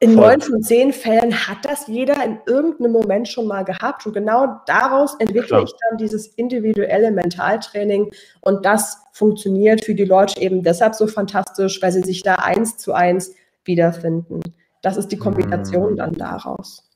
[0.00, 4.06] in neun von zehn Fällen hat das jeder in irgendeinem Moment schon mal gehabt.
[4.06, 5.64] Und genau daraus entwickle Klar.
[5.64, 8.10] ich dann dieses individuelle Mentaltraining.
[8.40, 12.78] Und das funktioniert für die Leute eben deshalb so fantastisch, weil sie sich da eins
[12.78, 14.40] zu eins wiederfinden.
[14.80, 15.96] Das ist die Kombination mhm.
[15.96, 16.87] dann daraus.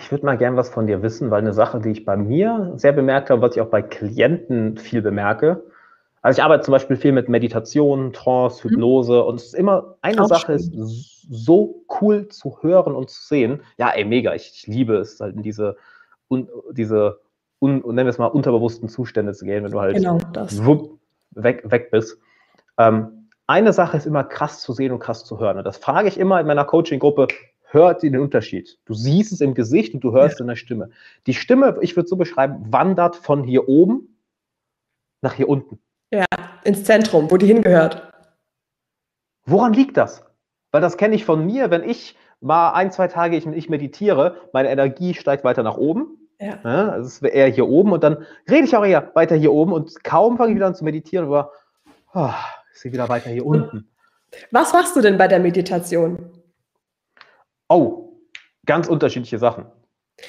[0.00, 2.72] Ich würde mal gern was von dir wissen, weil eine Sache, die ich bei mir
[2.76, 5.62] sehr bemerkt habe, was ich auch bei Klienten viel bemerke.
[6.22, 8.70] Also ich arbeite zum Beispiel viel mit Meditation, Trance, mhm.
[8.70, 9.28] Hypnose mhm.
[9.28, 10.72] und es ist immer eine auch Sache ist
[11.30, 13.62] so cool zu hören und zu sehen.
[13.78, 14.34] Ja, ey, mega.
[14.34, 15.76] Ich, ich liebe es halt in diese,
[16.28, 17.20] un, diese
[17.60, 20.98] un, nennen wir es mal, unterbewussten Zustände zu gehen, wenn du halt genau wupp,
[21.32, 22.18] weg, weg bist.
[22.78, 25.58] Ähm, eine Sache ist immer krass zu sehen und krass zu hören.
[25.58, 27.28] Und das frage ich immer in meiner Coaching-Gruppe,
[27.72, 28.78] hört den Unterschied.
[28.84, 30.44] Du siehst es im Gesicht und du hörst ja.
[30.44, 30.90] in der Stimme.
[31.26, 34.16] Die Stimme, ich würde so beschreiben, wandert von hier oben
[35.22, 35.78] nach hier unten.
[36.12, 36.24] Ja,
[36.64, 38.12] ins Zentrum, wo die hingehört.
[39.46, 40.24] Woran liegt das?
[40.72, 44.36] Weil das kenne ich von mir, wenn ich mal ein, zwei Tage ich, ich meditiere,
[44.52, 46.18] meine Energie steigt weiter nach oben.
[46.40, 46.58] Ja.
[46.64, 49.52] ja also es wäre eher hier oben und dann rede ich auch eher weiter hier
[49.52, 51.52] oben und kaum fange ich wieder an zu meditieren, aber
[52.14, 52.30] oh,
[52.72, 53.88] ist sie wieder weiter hier unten.
[54.50, 56.39] Was machst du denn bei der Meditation?
[57.70, 58.18] Oh,
[58.66, 59.64] ganz unterschiedliche Sachen.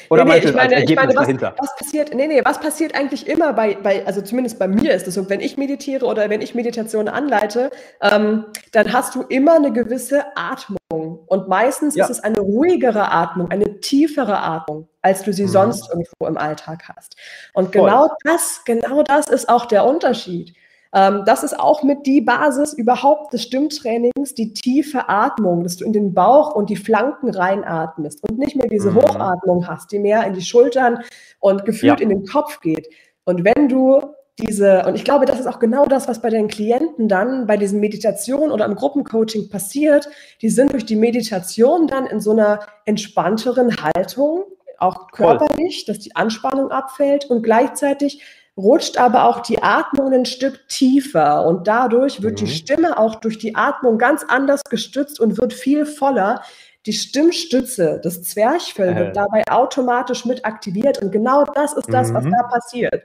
[0.09, 3.27] Oder nee, nee, ich meine, ich meine was, was, passiert, nee, nee, was passiert eigentlich
[3.27, 6.39] immer bei, bei, also zumindest bei mir ist es so, wenn ich meditiere oder wenn
[6.39, 10.77] ich Meditation anleite, ähm, dann hast du immer eine gewisse Atmung.
[10.89, 12.05] Und meistens ja.
[12.05, 15.49] ist es eine ruhigere Atmung, eine tiefere Atmung, als du sie mhm.
[15.49, 17.15] sonst irgendwo im Alltag hast.
[17.53, 17.81] Und Voll.
[17.81, 20.53] genau das, genau das ist auch der Unterschied.
[20.93, 25.85] Ähm, das ist auch mit die Basis überhaupt des Stimmtrainings, die tiefe Atmung, dass du
[25.85, 28.95] in den Bauch und die Flanken reinatmest und nicht mehr diese mhm.
[28.95, 30.99] Hochatmung hast, die mehr in die Schultern
[31.39, 32.03] und gefühlt ja.
[32.03, 32.87] in den Kopf geht.
[33.23, 34.01] Und wenn du
[34.39, 37.57] diese, und ich glaube, das ist auch genau das, was bei den Klienten dann bei
[37.57, 40.09] diesen Meditationen oder im Gruppencoaching passiert.
[40.41, 44.45] Die sind durch die Meditation dann in so einer entspannteren Haltung,
[44.79, 45.93] auch körperlich, Voll.
[45.93, 48.21] dass die Anspannung abfällt und gleichzeitig
[48.57, 52.45] rutscht aber auch die Atmung ein Stück tiefer und dadurch wird mhm.
[52.45, 56.41] die Stimme auch durch die Atmung ganz anders gestützt und wird viel voller.
[56.87, 58.95] die Stimmstütze, das Zwerchfell äh.
[58.95, 62.15] wird dabei automatisch mit aktiviert und genau das ist das, mhm.
[62.15, 63.03] was da passiert.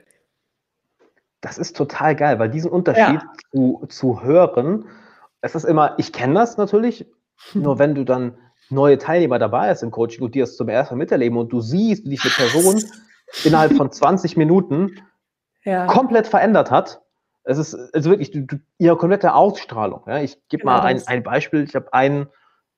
[1.41, 3.31] Das ist total geil, weil diesen Unterschied ja.
[3.51, 4.85] zu, zu hören,
[5.41, 7.05] es ist immer, ich kenne das natürlich,
[7.53, 8.37] nur wenn du dann
[8.69, 11.61] neue Teilnehmer dabei hast im Coaching und die das zum ersten Mal miterleben und du
[11.61, 12.83] siehst, wie diese Person
[13.43, 14.99] innerhalb von 20 Minuten
[15.67, 15.85] ja.
[15.85, 17.01] komplett verändert hat.
[17.43, 20.01] Es ist also wirklich du, du, ihre komplette Ausstrahlung.
[20.07, 20.19] Ja.
[20.19, 21.63] Ich gebe genau mal ein, ein, Beispiel.
[21.63, 22.27] Ich habe einen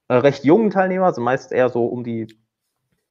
[0.09, 2.27] äh, recht jungen Teilnehmer, also meist eher so um die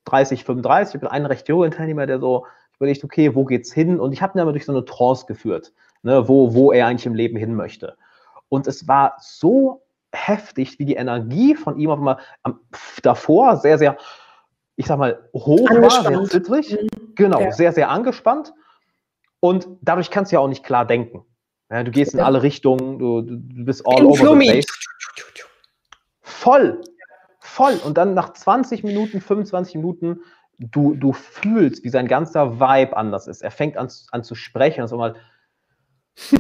[0.05, 0.95] 30, 35.
[0.95, 3.99] Ich habe einen recht jungen Teilnehmer, der so überlegt, okay, wo geht's hin?
[3.99, 7.07] Und ich habe ihn aber durch so eine Trance geführt, ne, wo, wo er eigentlich
[7.07, 7.97] im Leben hin möchte.
[8.49, 12.19] Und es war so heftig, wie die Energie von ihm auf einmal
[13.03, 13.97] davor sehr, sehr,
[14.77, 16.73] ich sag mal, hoch war, sehr zittrig.
[16.81, 17.15] Mhm.
[17.15, 17.53] Genau, ja.
[17.53, 18.53] sehr, sehr angespannt.
[19.41, 21.25] Und dadurch kannst du ja auch nicht klar denken.
[21.71, 24.47] Ja, du gehst in alle Richtungen, du, du bist all in over Flummi.
[24.47, 24.67] the place.
[26.23, 26.81] Voll,
[27.41, 27.75] voll.
[27.85, 30.21] Und dann nach 20 Minuten, 25 Minuten,
[30.59, 33.43] du, du fühlst, wie sein ganzer Vibe anders ist.
[33.43, 35.17] Er fängt an, an zu sprechen, und so mal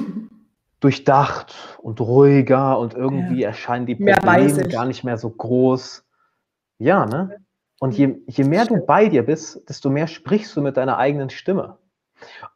[0.81, 3.49] durchdacht und ruhiger und irgendwie ja.
[3.49, 6.05] erscheinen die Probleme gar nicht mehr so groß.
[6.79, 7.45] Ja, ne?
[7.81, 11.31] Und je, je mehr du bei dir bist, desto mehr sprichst du mit deiner eigenen
[11.31, 11.79] Stimme.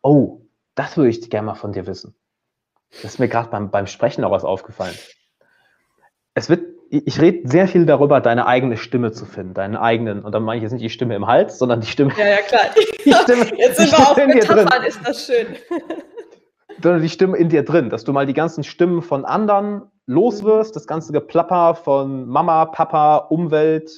[0.02, 0.40] Oh,
[0.74, 2.14] das würde ich gerne mal von dir wissen.
[2.90, 4.94] Das ist mir gerade beim, beim Sprechen auch was aufgefallen.
[6.34, 10.32] Es wird, ich rede sehr viel darüber, deine eigene Stimme zu finden, deinen eigenen, und
[10.32, 12.12] dann meine ich jetzt nicht die Stimme im Hals, sondern die Stimme.
[12.18, 12.62] Ja, ja, klar.
[13.04, 15.56] Die Stimme, jetzt sind wir auch Metaphern, ist das schön.
[16.82, 20.76] sondern die Stimme in dir drin, dass du mal die ganzen Stimmen von anderen loswirst,
[20.76, 23.90] das ganze Geplapper von Mama, Papa, Umwelt,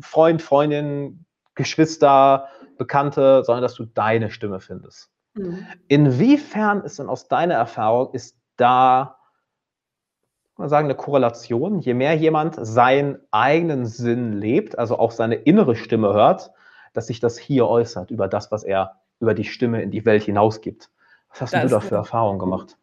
[0.00, 1.24] Freund, Freundin,
[1.54, 5.10] Geschwister, Bekannte, sondern dass du deine Stimme findest.
[5.34, 5.66] Mhm.
[5.88, 9.16] Inwiefern ist denn aus deiner Erfahrung, ist da,
[10.56, 11.80] mal sagen, eine Korrelation?
[11.80, 16.52] Je mehr jemand seinen eigenen Sinn lebt, also auch seine innere Stimme hört,
[16.92, 20.22] dass sich das hier äußert über das, was er über die Stimme in die Welt
[20.22, 20.90] hinausgibt.
[21.30, 22.76] Was hast das du da für Erfahrungen gemacht?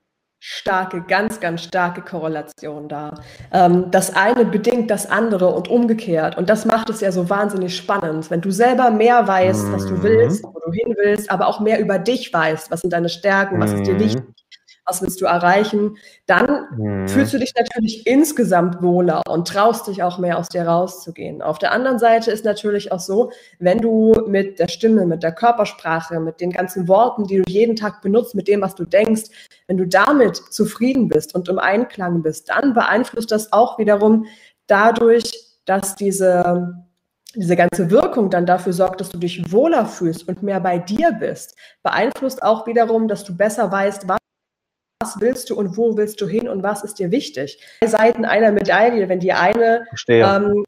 [0.43, 3.13] Starke, ganz, ganz starke Korrelation da.
[3.54, 6.36] Ähm, das eine bedingt das andere und umgekehrt.
[6.36, 8.32] Und das macht es ja so wahnsinnig spannend.
[8.32, 10.04] Wenn du selber mehr weißt, was du mhm.
[10.04, 13.60] willst, wo du hin willst, aber auch mehr über dich weißt, was sind deine Stärken,
[13.60, 13.99] was ist dir mhm.
[13.99, 14.40] wichtig,
[14.86, 17.08] was willst du erreichen, dann mhm.
[17.08, 21.41] fühlst du dich natürlich insgesamt wohler und traust dich auch mehr aus dir rauszugehen.
[21.41, 25.32] Auf der anderen Seite ist natürlich auch so, wenn du mit der Stimme, mit der
[25.32, 29.30] Körpersprache, mit den ganzen Worten, die du jeden Tag benutzt, mit dem, was du denkst,
[29.67, 34.26] wenn du damit zufrieden bist und im Einklang bist, dann beeinflusst das auch wiederum
[34.67, 35.24] dadurch,
[35.65, 36.86] dass diese
[37.34, 41.13] diese ganze Wirkung dann dafür sorgt, dass du dich wohler fühlst und mehr bei dir
[41.13, 44.17] bist, beeinflusst auch wiederum, dass du besser weißt, was
[45.01, 47.59] was willst du und wo willst du hin und was ist dir wichtig.
[47.81, 50.63] Zwei Seiten einer Medaille, wenn die eine ähm,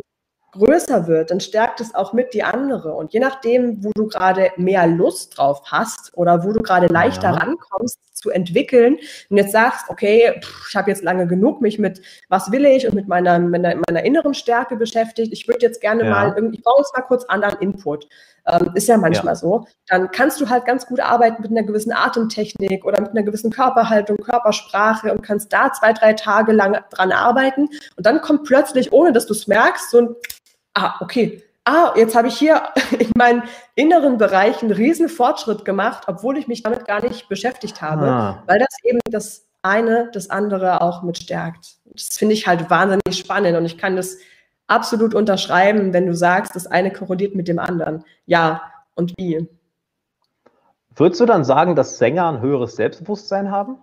[0.53, 2.93] größer wird, dann stärkt es auch mit die andere.
[2.93, 7.29] Und je nachdem, wo du gerade mehr Lust drauf hast oder wo du gerade leichter
[7.29, 7.37] ja.
[7.37, 8.97] rankommst zu entwickeln
[9.29, 12.87] und jetzt sagst, okay, pff, ich habe jetzt lange genug mich mit was will ich
[12.87, 16.09] und mit meiner, meiner, meiner inneren Stärke beschäftigt, ich würde jetzt gerne ja.
[16.09, 18.07] mal irgendwie, ich brauche jetzt mal kurz anderen Input.
[18.45, 19.35] Ähm, ist ja manchmal ja.
[19.35, 19.65] so.
[19.87, 23.51] Dann kannst du halt ganz gut arbeiten mit einer gewissen Atemtechnik oder mit einer gewissen
[23.51, 27.69] Körperhaltung, Körpersprache und kannst da zwei, drei Tage lang dran arbeiten.
[27.95, 30.15] Und dann kommt plötzlich, ohne dass du es merkst, so ein
[30.73, 32.63] ah, okay, ah, jetzt habe ich hier
[32.99, 33.43] in meinen
[33.75, 38.43] inneren Bereich einen riesen Fortschritt gemacht, obwohl ich mich damit gar nicht beschäftigt habe, ah.
[38.45, 41.77] weil das eben das eine das andere auch mit stärkt.
[41.85, 44.17] Das finde ich halt wahnsinnig spannend und ich kann das
[44.73, 48.03] absolut unterschreiben, wenn du sagst, das eine korreliert mit dem anderen.
[48.25, 48.61] Ja,
[48.95, 49.47] und wie?
[50.95, 53.77] Würdest du dann sagen, dass Sänger ein höheres Selbstbewusstsein haben?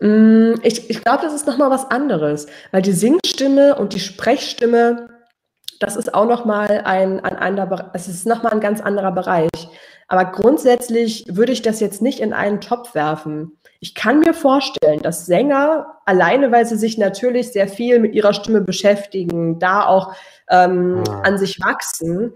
[0.00, 5.08] Mm, ich, ich glaube, das ist nochmal was anderes, weil die Singstimme und die Sprechstimme
[5.82, 9.50] das ist auch nochmal ein, ein anderer, es ist nochmal ein ganz anderer Bereich.
[10.06, 13.58] Aber grundsätzlich würde ich das jetzt nicht in einen Topf werfen.
[13.82, 18.32] Ich kann mir vorstellen, dass Sänger alleine, weil sie sich natürlich sehr viel mit ihrer
[18.32, 20.14] Stimme beschäftigen, da auch
[20.48, 21.22] ähm, ah.
[21.22, 22.32] an sich wachsen,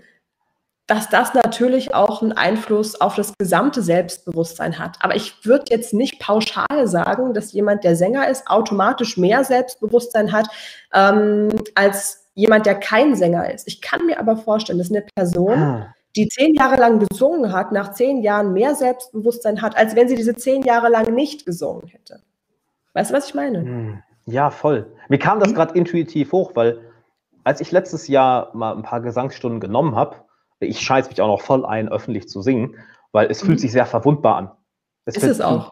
[0.88, 4.96] dass das natürlich auch einen Einfluss auf das gesamte Selbstbewusstsein hat.
[5.02, 10.32] Aber ich würde jetzt nicht pauschal sagen, dass jemand, der Sänger ist, automatisch mehr Selbstbewusstsein
[10.32, 10.48] hat
[10.92, 13.68] ähm, als jemand, der kein Sänger ist.
[13.68, 15.94] Ich kann mir aber vorstellen, dass eine Person, ah.
[16.16, 20.16] Die zehn Jahre lang gesungen hat, nach zehn Jahren mehr Selbstbewusstsein hat, als wenn sie
[20.16, 22.22] diese zehn Jahre lang nicht gesungen hätte.
[22.94, 23.60] Weißt du, was ich meine?
[23.60, 24.02] Hm.
[24.24, 24.92] Ja, voll.
[25.08, 25.54] Mir kam das hm?
[25.54, 26.80] gerade intuitiv hoch, weil
[27.44, 30.16] als ich letztes Jahr mal ein paar Gesangsstunden genommen habe,
[30.58, 32.76] ich scheiße mich auch noch voll ein, öffentlich zu singen,
[33.12, 33.48] weil es mhm.
[33.48, 34.50] fühlt sich sehr verwundbar an.
[35.04, 35.70] Es ist es auch.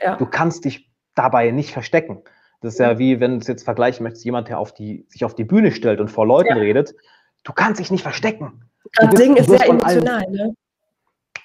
[0.00, 0.16] Ja.
[0.16, 2.22] Du kannst dich dabei nicht verstecken.
[2.60, 5.24] Das ist ja wie, wenn du es jetzt vergleichen möchtest, jemand, der auf die, sich
[5.24, 6.54] auf die Bühne stellt und vor Leuten ja.
[6.54, 6.94] redet.
[7.42, 8.69] Du kannst dich nicht verstecken.
[8.94, 10.54] Das Ding ist sehr emotional, ne?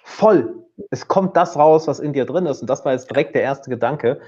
[0.04, 0.64] Voll.
[0.92, 2.62] Es kommt das raus, was in dir drin ist.
[2.62, 4.20] Und das war jetzt direkt der erste Gedanke.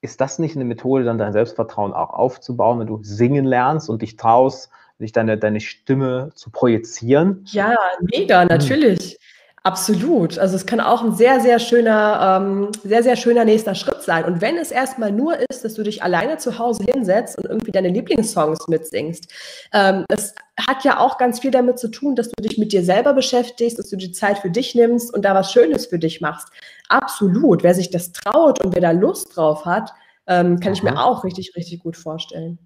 [0.00, 4.02] Ist das nicht eine Methode, dann dein Selbstvertrauen auch aufzubauen, wenn du singen lernst und
[4.02, 7.44] dich traust, dich deine, deine Stimme zu projizieren?
[7.46, 9.18] Ja, mega, natürlich.
[9.64, 10.38] Absolut.
[10.40, 14.24] Also es kann auch ein sehr, sehr schöner, ähm, sehr, sehr schöner nächster Schritt sein.
[14.24, 17.70] Und wenn es erstmal nur ist, dass du dich alleine zu Hause hinsetzt und irgendwie
[17.70, 19.32] deine Lieblingssongs mitsingst,
[19.72, 20.34] ähm, das
[20.66, 23.78] hat ja auch ganz viel damit zu tun, dass du dich mit dir selber beschäftigst,
[23.78, 26.48] dass du die Zeit für dich nimmst und da was Schönes für dich machst.
[26.88, 27.62] Absolut.
[27.62, 29.92] Wer sich das traut und wer da Lust drauf hat,
[30.26, 30.76] ähm, kann Aha.
[30.76, 32.58] ich mir auch richtig, richtig gut vorstellen.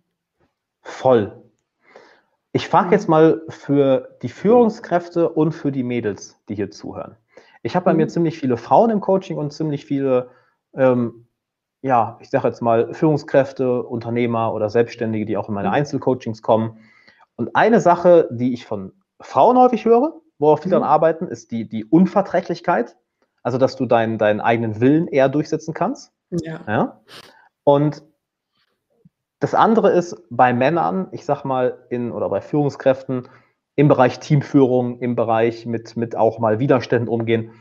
[0.80, 1.45] Voll.
[2.56, 7.14] Ich frage jetzt mal für die Führungskräfte und für die Mädels, die hier zuhören.
[7.62, 7.98] Ich habe bei mhm.
[7.98, 10.30] mir ziemlich viele Frauen im Coaching und ziemlich viele,
[10.74, 11.26] ähm,
[11.82, 15.74] ja, ich sage jetzt mal Führungskräfte, Unternehmer oder Selbstständige, die auch in meine mhm.
[15.74, 16.78] Einzelcoachings kommen.
[17.36, 20.72] Und eine Sache, die ich von Frauen häufig höre, worauf die mhm.
[20.72, 22.96] dann arbeiten, ist die, die Unverträglichkeit.
[23.42, 26.10] Also, dass du deinen, deinen eigenen Willen eher durchsetzen kannst.
[26.30, 26.60] Ja.
[26.66, 27.00] ja?
[27.64, 28.02] Und
[29.38, 33.28] das andere ist bei Männern, ich sag mal, in oder bei Führungskräften
[33.74, 37.52] im Bereich Teamführung, im Bereich mit, mit auch mal Widerständen umgehen.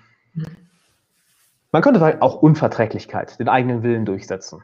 [1.72, 4.64] Man könnte vielleicht auch Unverträglichkeit, den eigenen Willen durchsetzen.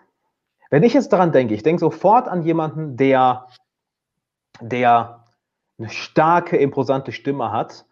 [0.70, 3.48] Wenn ich jetzt daran denke, ich denke sofort an jemanden, der,
[4.62, 5.26] der
[5.78, 7.86] eine starke, imposante Stimme hat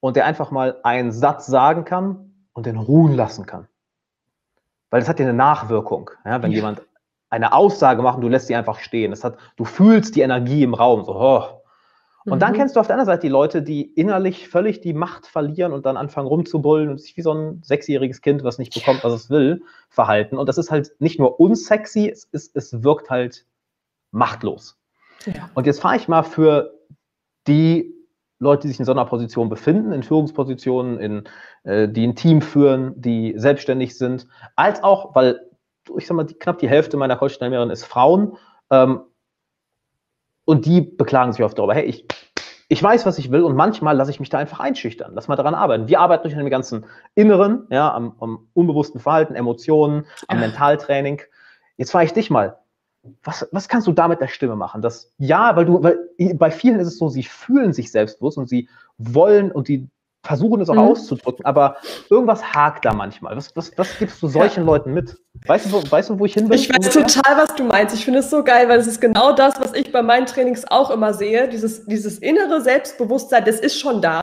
[0.00, 3.68] und der einfach mal einen Satz sagen kann und den ruhen lassen kann.
[4.90, 6.10] Weil das hat ja eine Nachwirkung.
[6.26, 6.56] Ja, wenn ja.
[6.56, 6.82] jemand
[7.30, 9.10] eine Aussage machen, du lässt sie einfach stehen.
[9.10, 11.04] Das hat, du fühlst die Energie im Raum.
[11.04, 11.44] So, oh.
[12.24, 12.40] Und mhm.
[12.40, 15.72] dann kennst du auf der anderen Seite die Leute, die innerlich völlig die Macht verlieren
[15.72, 19.12] und dann anfangen rumzubullen und sich wie so ein sechsjähriges Kind, was nicht bekommt, was
[19.12, 20.36] es will, verhalten.
[20.36, 23.46] Und das ist halt nicht nur unsexy, es, ist, es wirkt halt
[24.10, 24.78] machtlos.
[25.26, 25.50] Ja.
[25.54, 26.74] Und jetzt fahre ich mal für
[27.46, 27.94] die
[28.40, 31.24] Leute, die sich in so einer Position befinden, in Führungspositionen, in,
[31.64, 35.47] äh, die ein Team führen, die selbstständig sind, als auch, weil
[35.96, 38.36] ich sag mal, die, knapp die Hälfte meiner Coach-Teilnehmerinnen ist Frauen.
[38.70, 39.00] Ähm,
[40.44, 42.06] und die beklagen sich oft darüber, hey, ich,
[42.68, 45.12] ich weiß, was ich will und manchmal lasse ich mich da einfach einschüchtern.
[45.14, 45.88] Lass mal daran arbeiten.
[45.88, 51.22] Wir arbeiten durch an dem ganzen Inneren, ja, am, am unbewussten Verhalten, Emotionen, am Mentaltraining.
[51.76, 52.58] Jetzt frage ich dich mal,
[53.22, 54.82] was, was kannst du da mit der Stimme machen?
[54.82, 55.98] Das, ja, weil du, weil
[56.34, 59.88] bei vielen ist es so, sie fühlen sich selbstbewusst und sie wollen und die
[60.22, 60.80] versuchen es auch mhm.
[60.80, 61.76] auszudrücken, aber
[62.10, 63.36] irgendwas hakt da manchmal.
[63.36, 64.66] Was, was, was gibst du solchen ja.
[64.66, 65.16] Leuten mit?
[65.46, 66.58] Weißt du, wo, weißt du, wo ich hin bin?
[66.58, 67.94] Ich weiß total, was du meinst.
[67.94, 70.64] Ich finde es so geil, weil es ist genau das, was ich bei meinen Trainings
[70.68, 71.48] auch immer sehe.
[71.48, 74.20] Dieses, dieses innere Selbstbewusstsein, das ist schon da.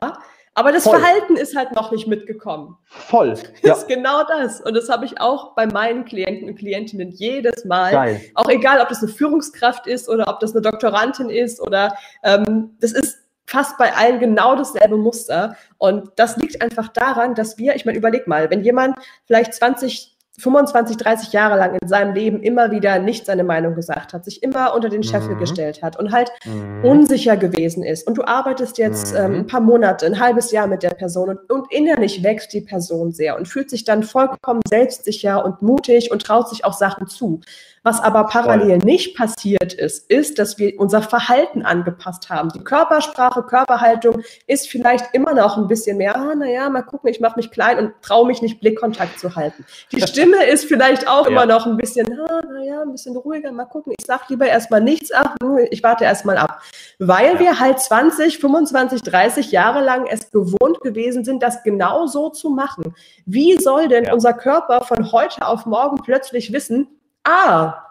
[0.58, 0.98] Aber das Voll.
[0.98, 2.78] Verhalten ist halt noch nicht mitgekommen.
[2.84, 3.30] Voll.
[3.30, 3.74] Das ja.
[3.74, 4.62] ist genau das.
[4.62, 7.92] Und das habe ich auch bei meinen Klienten und Klientinnen jedes Mal.
[7.92, 8.20] Geil.
[8.34, 12.74] Auch egal, ob das eine Führungskraft ist oder ob das eine Doktorandin ist oder ähm,
[12.80, 15.56] das ist fast bei allen genau dasselbe Muster.
[15.78, 20.16] Und das liegt einfach daran, dass wir, ich meine, überleg mal, wenn jemand vielleicht 20
[20.38, 24.42] 25, 30 Jahre lang in seinem Leben immer wieder nicht seine Meinung gesagt hat, sich
[24.42, 25.38] immer unter den Scheffel mhm.
[25.38, 26.84] gestellt hat und halt mhm.
[26.84, 28.06] unsicher gewesen ist.
[28.06, 29.18] Und du arbeitest jetzt mhm.
[29.18, 32.60] ähm, ein paar Monate, ein halbes Jahr mit der Person und, und, innerlich wächst die
[32.60, 37.06] Person sehr und fühlt sich dann vollkommen selbstsicher und mutig und traut sich auch Sachen
[37.06, 37.40] zu.
[37.86, 42.48] Was aber parallel nicht passiert ist, ist, dass wir unser Verhalten angepasst haben.
[42.48, 47.20] Die Körpersprache, Körperhaltung ist vielleicht immer noch ein bisschen mehr, ah, naja, mal gucken, ich
[47.20, 49.64] mache mich klein und traue mich nicht, Blickkontakt zu halten.
[49.92, 51.30] Die Stimme ist vielleicht auch ja.
[51.30, 54.80] immer noch ein bisschen, ah, naja, ein bisschen ruhiger, mal gucken, ich sage lieber erstmal
[54.80, 55.36] nichts ab,
[55.70, 56.62] ich warte erstmal ab.
[56.98, 57.38] Weil ja.
[57.38, 62.50] wir halt 20, 25, 30 Jahre lang es gewohnt gewesen sind, das genau so zu
[62.50, 62.96] machen.
[63.26, 64.12] Wie soll denn ja.
[64.12, 66.88] unser Körper von heute auf morgen plötzlich wissen,
[67.26, 67.82] ah,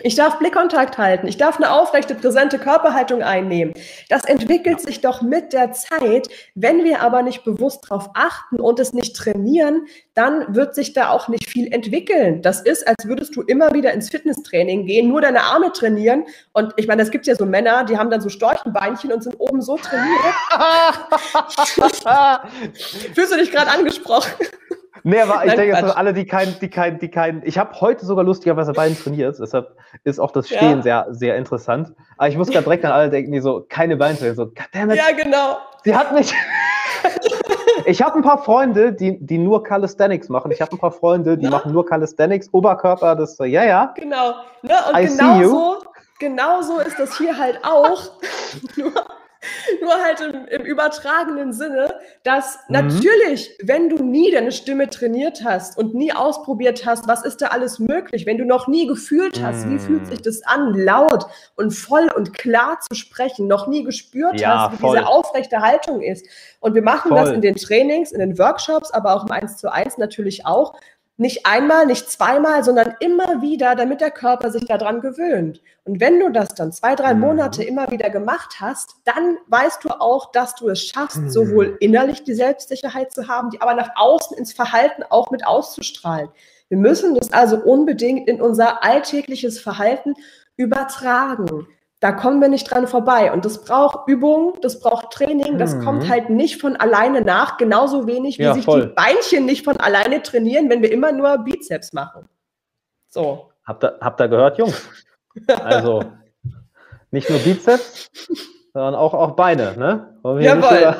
[0.00, 3.74] ich darf Blickkontakt halten, ich darf eine aufrechte, präsente Körperhaltung einnehmen.
[4.08, 6.28] Das entwickelt sich doch mit der Zeit.
[6.56, 11.10] Wenn wir aber nicht bewusst darauf achten und es nicht trainieren, dann wird sich da
[11.10, 12.42] auch nicht viel entwickeln.
[12.42, 16.24] Das ist, als würdest du immer wieder ins Fitnesstraining gehen, nur deine Arme trainieren.
[16.52, 19.36] Und ich meine, es gibt ja so Männer, die haben dann so Storchenbeinchen und sind
[19.38, 20.34] oben so trainiert.
[23.14, 24.32] Fühlst du dich gerade angesprochen?
[25.06, 27.42] Nee, aber ich Nein, denke, jetzt alle, die kein, die kein, die kein.
[27.44, 30.82] Ich habe heute sogar lustigerweise Beine trainiert, deshalb ist auch das Stehen ja.
[30.82, 31.92] sehr, sehr interessant.
[32.16, 34.36] Aber ich muss gerade direkt an alle denken, die so keine Beine trainieren.
[34.36, 35.58] So, goddammit, ja, genau.
[35.84, 36.32] Sie hat mich.
[37.84, 40.50] ich habe ein paar Freunde, die, die nur Calisthenics machen.
[40.50, 41.50] Ich habe ein paar Freunde, die ja?
[41.50, 43.92] machen nur Calisthenics, Oberkörper, das so, ja, ja.
[43.96, 44.32] Genau.
[44.62, 44.74] Ne?
[44.88, 45.76] Und I genau so,
[46.18, 48.10] genau so ist das hier halt auch.
[48.76, 48.92] nur
[49.80, 52.74] Nur halt im, im übertragenen Sinne, dass mhm.
[52.74, 57.48] natürlich, wenn du nie deine Stimme trainiert hast und nie ausprobiert hast, was ist da
[57.48, 59.74] alles möglich, wenn du noch nie gefühlt hast, mhm.
[59.74, 61.26] wie fühlt sich das an, laut
[61.56, 64.96] und voll und klar zu sprechen, noch nie gespürt ja, hast, wie voll.
[64.96, 66.26] diese aufrechte Haltung ist.
[66.60, 67.20] Und wir machen voll.
[67.20, 70.74] das in den Trainings, in den Workshops, aber auch im 1 zu 1 natürlich auch
[71.16, 75.60] nicht einmal, nicht zweimal, sondern immer wieder, damit der Körper sich daran gewöhnt.
[75.84, 77.20] Und wenn du das dann zwei, drei mhm.
[77.20, 81.30] Monate immer wieder gemacht hast, dann weißt du auch, dass du es schaffst, mhm.
[81.30, 86.30] sowohl innerlich die Selbstsicherheit zu haben, die aber nach außen ins Verhalten auch mit auszustrahlen.
[86.68, 90.14] Wir müssen das also unbedingt in unser alltägliches Verhalten
[90.56, 91.68] übertragen.
[92.04, 93.32] Da kommen wir nicht dran vorbei.
[93.32, 95.84] Und das braucht Übung, das braucht Training, das mhm.
[95.86, 98.88] kommt halt nicht von alleine nach, genauso wenig wie ja, sich voll.
[98.88, 102.28] die Beinchen nicht von alleine trainieren, wenn wir immer nur Bizeps machen.
[103.08, 103.50] So.
[103.64, 104.86] Habt ihr, habt ihr gehört, Jungs?
[105.62, 106.04] Also
[107.10, 108.10] nicht nur Bizeps,
[108.74, 110.18] sondern auch, auch Beine, ne?
[110.20, 110.86] Wollen wir Jawohl.
[110.86, 110.98] Nicht,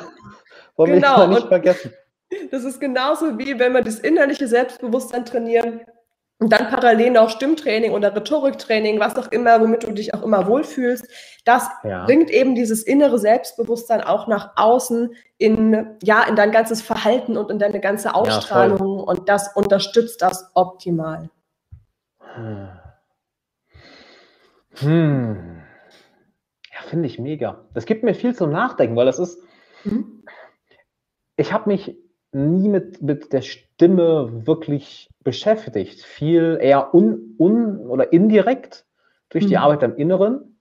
[0.77, 1.19] wollen genau.
[1.19, 1.93] wir nicht vergessen.
[2.51, 5.83] Das ist genauso wie wenn wir das innerliche Selbstbewusstsein trainieren,
[6.39, 10.47] und dann parallel noch Stimmtraining oder Rhetoriktraining, was auch immer, womit du dich auch immer
[10.47, 11.07] wohlfühlst.
[11.45, 12.05] Das ja.
[12.05, 17.51] bringt eben dieses innere Selbstbewusstsein auch nach außen in, ja, in dein ganzes Verhalten und
[17.51, 18.99] in deine ganze Ausstrahlung.
[18.99, 21.31] Ja, und das unterstützt das optimal.
[22.35, 22.69] Hm.
[24.77, 25.63] Hm.
[26.73, 27.65] Ja, finde ich mega.
[27.75, 29.39] Das gibt mir viel zum Nachdenken, weil das ist,
[29.85, 30.25] mhm.
[31.37, 31.97] ich habe mich
[32.35, 36.03] nie mit, mit der Stimme wirklich beschäftigt.
[36.03, 38.87] Viel eher un, un oder indirekt
[39.31, 39.63] durch die mhm.
[39.63, 40.59] Arbeit am Inneren.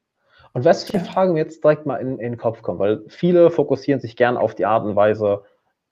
[0.54, 1.04] Und was für ja.
[1.04, 4.54] Fragen jetzt direkt mal in, in den Kopf kommen, weil viele fokussieren sich gern auf
[4.54, 5.44] die Art und Weise,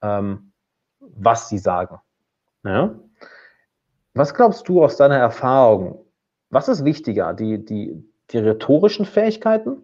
[0.03, 0.51] ähm,
[0.99, 1.99] was sie sagen.
[2.63, 2.95] Ja?
[4.13, 6.05] Was glaubst du aus deiner Erfahrung?
[6.49, 9.81] Was ist wichtiger, die, die, die rhetorischen Fähigkeiten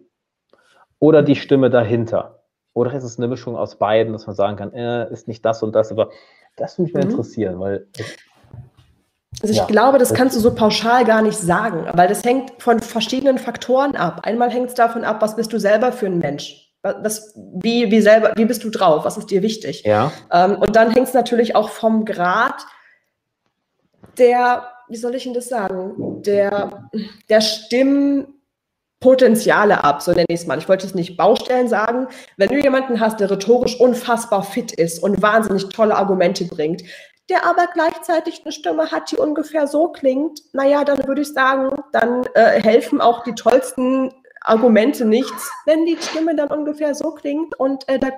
[0.98, 2.37] oder die Stimme dahinter?
[2.74, 5.62] Oder ist es eine Mischung aus beiden, dass man sagen kann, äh, ist nicht das
[5.62, 6.10] und das, aber
[6.56, 7.10] das würde mich mal mhm.
[7.10, 7.86] interessieren, weil
[9.40, 12.60] also ich ja, glaube, das kannst du so pauschal gar nicht sagen, weil das hängt
[12.60, 14.22] von verschiedenen Faktoren ab.
[14.24, 16.72] Einmal hängt es davon ab, was bist du selber für ein Mensch?
[16.82, 19.04] Was, wie, wie, selber, wie bist du drauf?
[19.04, 19.82] Was ist dir wichtig?
[19.84, 20.12] Ja.
[20.32, 22.64] Ähm, und dann hängt es natürlich auch vom Grad
[24.16, 26.88] der, wie soll ich denn das sagen, der,
[27.28, 27.40] der
[29.00, 30.58] Stimmpotenziale ab, so nenne ich es mal.
[30.58, 32.08] Ich wollte es nicht Baustellen sagen.
[32.36, 36.82] Wenn du jemanden hast, der rhetorisch unfassbar fit ist und wahnsinnig tolle Argumente bringt,
[37.30, 41.70] der aber gleichzeitig eine Stimme hat, die ungefähr so klingt, naja, dann würde ich sagen,
[41.92, 47.54] dann äh, helfen auch die tollsten Argumente nichts, wenn die Stimme dann ungefähr so klingt
[47.58, 48.08] und äh, da,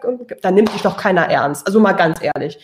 [0.43, 1.67] dann nimmt dich doch keiner ernst.
[1.67, 2.59] Also mal ganz ehrlich.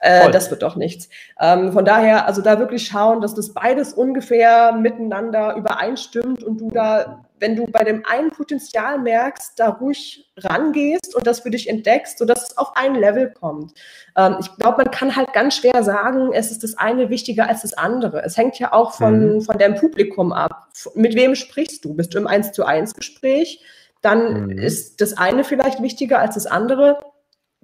[0.00, 1.08] Äh, das wird doch nichts.
[1.40, 6.70] Ähm, von daher, also da wirklich schauen, dass das beides ungefähr miteinander übereinstimmt und du
[6.70, 11.68] da, wenn du bei dem einen Potenzial merkst, da ruhig rangehst und das für dich
[11.68, 13.74] entdeckst, sodass es auf ein Level kommt.
[14.16, 17.62] Ähm, ich glaube, man kann halt ganz schwer sagen, es ist das eine wichtiger als
[17.62, 18.22] das andere.
[18.24, 19.40] Es hängt ja auch von, mhm.
[19.42, 20.68] von deinem Publikum ab.
[20.94, 21.94] Mit wem sprichst du?
[21.94, 23.64] Bist du im 1 zu 1 Gespräch?
[24.00, 24.58] Dann mhm.
[24.58, 26.98] ist das eine vielleicht wichtiger als das andere.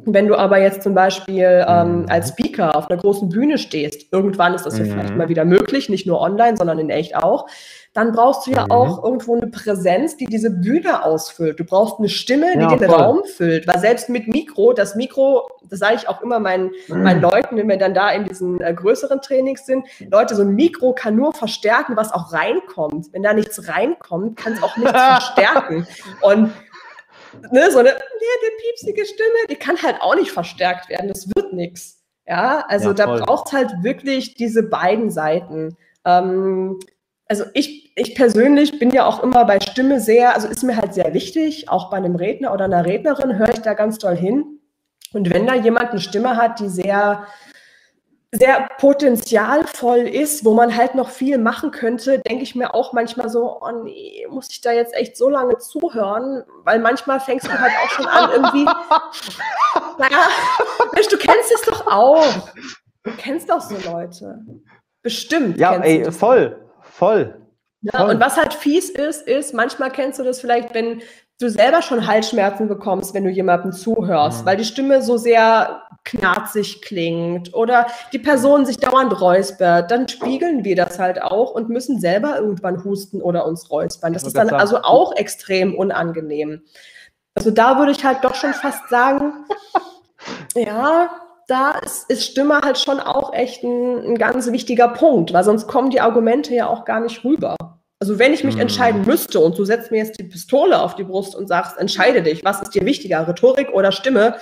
[0.05, 2.07] Wenn du aber jetzt zum Beispiel ähm, mhm.
[2.09, 5.17] als Speaker auf einer großen Bühne stehst, irgendwann ist das ja vielleicht mhm.
[5.19, 7.47] mal wieder möglich, nicht nur online, sondern in echt auch,
[7.93, 8.71] dann brauchst du ja mhm.
[8.71, 11.59] auch irgendwo eine Präsenz, die diese Bühne ausfüllt.
[11.59, 13.01] Du brauchst eine Stimme, die ja, den voll.
[13.01, 17.03] Raum füllt, weil selbst mit Mikro, das Mikro, das sage ich auch immer meinen, mhm.
[17.03, 20.55] meinen Leuten, wenn wir dann da in diesen äh, größeren Trainings sind, Leute, so ein
[20.55, 23.09] Mikro kann nur verstärken, was auch reinkommt.
[23.13, 25.87] Wenn da nichts reinkommt, kann es auch nichts verstärken.
[26.21, 26.53] Und
[27.51, 31.09] ne, so eine, eine piepsige Stimme, die kann halt auch nicht verstärkt werden.
[31.09, 32.00] Das wird nichts.
[32.31, 35.77] Ja, also ja, da braucht es halt wirklich diese beiden Seiten.
[36.05, 36.79] Ähm,
[37.27, 40.95] also ich, ich persönlich bin ja auch immer bei Stimme sehr, also ist mir halt
[40.95, 44.61] sehr wichtig, auch bei einem Redner oder einer Rednerin höre ich da ganz toll hin.
[45.13, 47.27] Und wenn da jemand eine Stimme hat, die sehr
[48.33, 53.29] sehr potenzialvoll ist, wo man halt noch viel machen könnte, denke ich mir auch manchmal
[53.29, 56.45] so, oh nee, muss ich da jetzt echt so lange zuhören?
[56.63, 58.65] Weil manchmal fängst du halt auch schon an, irgendwie,
[59.99, 60.29] naja,
[60.93, 62.49] Mensch, du kennst es doch auch.
[63.03, 64.45] Du kennst doch so Leute.
[65.03, 65.59] Bestimmt.
[65.59, 67.41] Ja, ey, voll, voll.
[67.83, 68.11] Ja, voll.
[68.11, 71.03] und was halt fies ist, ist, manchmal kennst du das vielleicht, wenn
[71.41, 74.47] du selber schon Halsschmerzen bekommst, wenn du jemandem zuhörst, mhm.
[74.47, 80.65] weil die Stimme so sehr knarzig klingt oder die Person sich dauernd räuspert, dann spiegeln
[80.65, 84.13] wir das halt auch und müssen selber irgendwann husten oder uns räuspern.
[84.13, 86.63] Das ist dann also auch extrem unangenehm.
[87.35, 89.45] Also da würde ich halt doch schon fast sagen,
[90.55, 91.11] ja,
[91.47, 95.67] da ist, ist, Stimme halt schon auch echt ein, ein ganz wichtiger Punkt, weil sonst
[95.67, 97.57] kommen die Argumente ja auch gar nicht rüber.
[97.99, 98.63] Also wenn ich mich hm.
[98.63, 102.23] entscheiden müsste und du setzt mir jetzt die Pistole auf die Brust und sagst, entscheide
[102.23, 104.37] dich, was ist dir wichtiger, Rhetorik oder Stimme?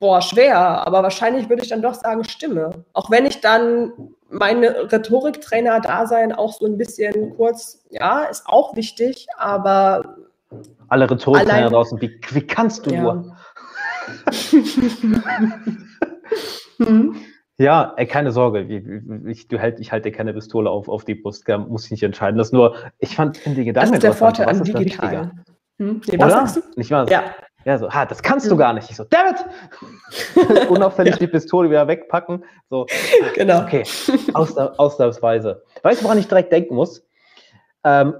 [0.00, 2.84] Boah, schwer, aber wahrscheinlich würde ich dann doch sagen Stimme.
[2.92, 3.92] Auch wenn ich dann
[4.30, 10.16] meine Rhetoriktrainer-Dasein auch so ein bisschen kurz, ja, ist auch wichtig, aber.
[10.88, 13.00] Alle Rhetoriktrainer draußen, wie, wie kannst du ja.
[13.02, 13.36] nur?
[16.78, 17.16] hm?
[17.60, 18.60] Ja, ey, keine Sorge,
[19.26, 22.04] ich, du halt, ich halte dir keine Pistole auf, auf die Brust, muss ich nicht
[22.04, 22.38] entscheiden.
[22.38, 23.90] Das nur, ich fand finde die Gedanken.
[23.90, 25.32] Das ist der Vorteil an digital.
[25.78, 26.00] Hm?
[26.06, 26.60] Nee, was sagst du?
[26.76, 27.10] Nicht wahr?
[27.10, 27.34] Ja.
[27.64, 28.88] Ja, so, ha, das kannst du gar nicht.
[28.90, 29.36] Ich so, damit!
[30.70, 31.18] Unauffällig ja.
[31.18, 32.44] die Pistole wieder wegpacken.
[32.70, 32.86] So,
[33.34, 33.62] genau.
[33.62, 33.84] Okay,
[34.32, 35.62] Ausnahms ausnahmsweise.
[35.82, 37.04] Weißt du, woran ich direkt denken muss?
[37.84, 38.14] Ähm,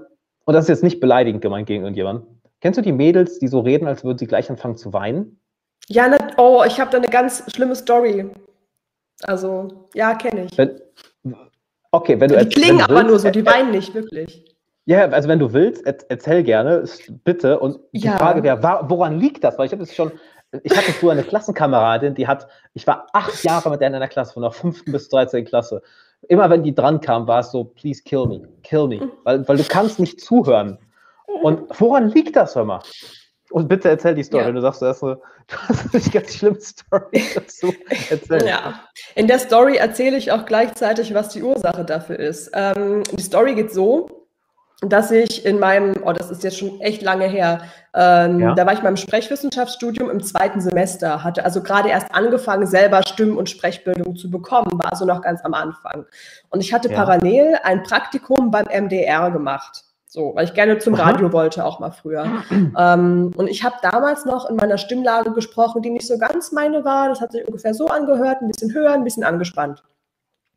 [0.45, 2.41] und das ist jetzt nicht beleidigend gemeint gegen irgendjemanden.
[2.61, 5.39] Kennst du die Mädels, die so reden, als würden sie gleich anfangen zu weinen?
[5.87, 8.29] Ja, ne, oh, ich habe da eine ganz schlimme Story.
[9.23, 10.57] Also, ja, kenne ich.
[10.57, 10.81] Wenn,
[11.91, 14.48] okay, wenn du Die klingen aber nur so, die weinen nicht wirklich.
[14.89, 16.83] Ja, also wenn du willst, erzähl gerne,
[17.23, 17.59] bitte.
[17.59, 18.17] Und die ja.
[18.17, 18.59] Frage wäre,
[18.89, 19.55] woran liegt das?
[19.59, 20.11] Weil ich habe es schon,
[20.63, 24.07] ich hatte früher eine Klassenkameradin, die hat, ich war acht Jahre mit der in einer
[24.07, 25.45] Klasse, von der fünften bis 13.
[25.45, 25.83] Klasse.
[26.27, 29.11] Immer wenn die dran kam, war es so, please kill me, kill me.
[29.25, 30.79] Weil, weil du kannst nicht zuhören.
[31.43, 32.79] Und woran liegt das, hör mal?
[33.51, 34.45] Und bitte erzähl die Story.
[34.45, 34.51] Ja.
[34.51, 37.71] Du sagst, du hast eine, du hast eine ganz schlimme Story dazu.
[38.09, 38.47] Erzähl.
[38.47, 38.79] Ja,
[39.13, 42.49] in der Story erzähle ich auch gleichzeitig, was die Ursache dafür ist.
[42.55, 44.18] Ähm, die Story geht so,
[44.81, 47.61] dass ich in meinem, oh, das ist jetzt schon echt lange her,
[47.93, 48.53] ähm, ja.
[48.55, 53.37] da war ich beim Sprechwissenschaftsstudium im zweiten Semester, hatte also gerade erst angefangen, selber Stimmen-
[53.37, 56.05] und Sprechbildung zu bekommen, war also noch ganz am Anfang.
[56.49, 56.95] Und ich hatte ja.
[56.95, 59.83] parallel ein Praktikum beim MDR gemacht.
[60.11, 62.25] So, weil ich gerne zum Radio wollte, auch mal früher.
[62.77, 66.83] ähm, und ich habe damals noch in meiner Stimmlage gesprochen, die nicht so ganz meine
[66.83, 67.09] war.
[67.09, 69.83] Das hat sich ungefähr so angehört, ein bisschen höher, ein bisschen angespannt.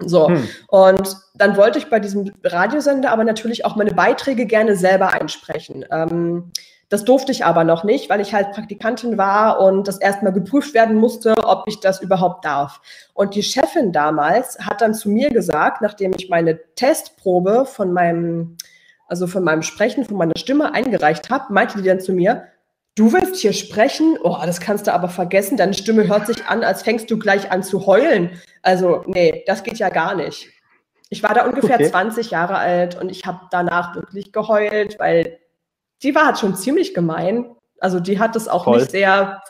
[0.09, 0.48] So, hm.
[0.68, 5.84] und dann wollte ich bei diesem Radiosender aber natürlich auch meine Beiträge gerne selber einsprechen.
[5.90, 6.53] Ähm,
[6.88, 10.74] das durfte ich aber noch nicht, weil ich halt Praktikantin war und das erstmal geprüft
[10.74, 12.82] werden musste, ob ich das überhaupt darf.
[13.14, 18.59] Und die Chefin damals hat dann zu mir gesagt, nachdem ich meine Testprobe von meinem
[19.12, 22.44] also von meinem Sprechen, von meiner Stimme eingereicht habe, meinte die dann zu mir,
[22.94, 24.16] du willst hier sprechen?
[24.22, 25.59] Oh, das kannst du aber vergessen.
[25.59, 28.30] Deine Stimme hört sich an, als fängst du gleich an zu heulen.
[28.62, 30.48] Also, nee, das geht ja gar nicht.
[31.10, 31.90] Ich war da ungefähr okay.
[31.90, 35.38] 20 Jahre alt und ich habe danach wirklich geheult, weil
[36.02, 37.54] die war halt schon ziemlich gemein.
[37.80, 38.78] Also die hat es auch Voll.
[38.78, 39.42] nicht sehr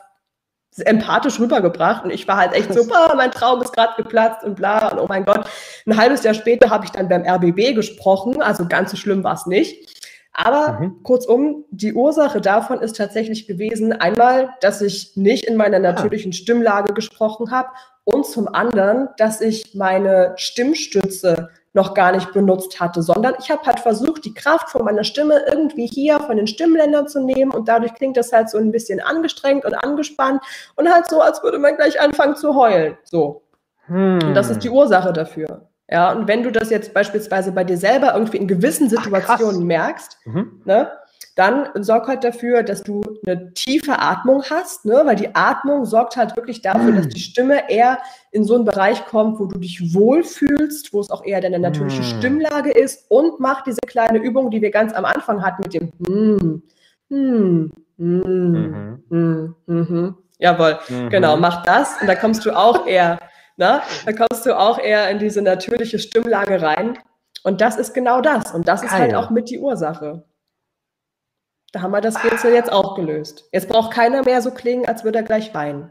[0.78, 4.56] empathisch rübergebracht und ich war halt echt so, oh, mein Traum ist gerade geplatzt und
[4.56, 5.46] bla und oh mein Gott.
[5.86, 9.34] Ein halbes Jahr später habe ich dann beim RBB gesprochen, also ganz so schlimm war
[9.34, 10.01] es nicht.
[10.32, 11.02] Aber mhm.
[11.02, 15.80] kurzum, die Ursache davon ist tatsächlich gewesen, einmal, dass ich nicht in meiner ah.
[15.80, 17.68] natürlichen Stimmlage gesprochen habe
[18.04, 23.62] und zum anderen, dass ich meine Stimmstütze noch gar nicht benutzt hatte, sondern ich habe
[23.62, 27.68] halt versucht, die Kraft von meiner Stimme irgendwie hier von den Stimmländern zu nehmen und
[27.68, 30.42] dadurch klingt das halt so ein bisschen angestrengt und angespannt
[30.76, 32.98] und halt so, als würde man gleich anfangen zu heulen.
[33.04, 33.42] So.
[33.86, 34.18] Hm.
[34.22, 35.68] Und das ist die Ursache dafür.
[35.90, 39.66] Ja, und wenn du das jetzt beispielsweise bei dir selber irgendwie in gewissen Situationen Ach,
[39.66, 40.62] merkst, mhm.
[40.64, 40.90] ne,
[41.34, 45.00] dann sorg halt dafür, dass du eine tiefe Atmung hast, ne?
[45.04, 47.98] weil die Atmung sorgt halt wirklich dafür, dass die Stimme eher
[48.32, 52.02] in so einen Bereich kommt, wo du dich wohlfühlst, wo es auch eher deine natürliche
[52.02, 52.18] mm.
[52.18, 55.92] Stimmlage ist und mach diese kleine Übung, die wir ganz am Anfang hatten mit dem
[55.98, 56.62] mm,
[57.08, 59.54] mm, mm, mhm.
[59.66, 61.08] mm, Jawohl, mhm.
[61.08, 63.18] genau, mach das und da kommst du auch eher,
[63.56, 63.82] ne?
[64.04, 66.98] da kommst du auch eher in diese natürliche Stimmlage rein.
[67.44, 68.52] Und das ist genau das.
[68.52, 70.24] Und das ist halt auch mit die Ursache.
[71.72, 73.48] Da haben wir das Rätsel jetzt auch gelöst.
[73.50, 75.90] Jetzt braucht keiner mehr so klingen, als würde er gleich weinen.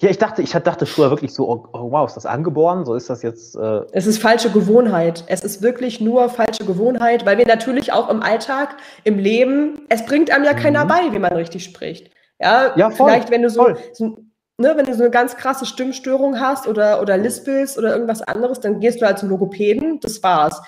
[0.00, 2.84] Ja, ich dachte, ich dachte früher wirklich so, oh, oh, wow, ist das angeboren?
[2.84, 3.56] So ist das jetzt.
[3.56, 5.24] Äh es ist falsche Gewohnheit.
[5.26, 10.04] Es ist wirklich nur falsche Gewohnheit, weil wir natürlich auch im Alltag, im Leben, es
[10.04, 10.58] bringt einem ja mhm.
[10.58, 12.10] keiner bei, wie man richtig spricht.
[12.38, 14.18] Ja, ja voll, vielleicht, wenn du so, so
[14.58, 18.60] ne, wenn du so eine ganz krasse Stimmstörung hast oder, oder lispelst oder irgendwas anderes,
[18.60, 20.60] dann gehst du halt zum Logopäden, das war's.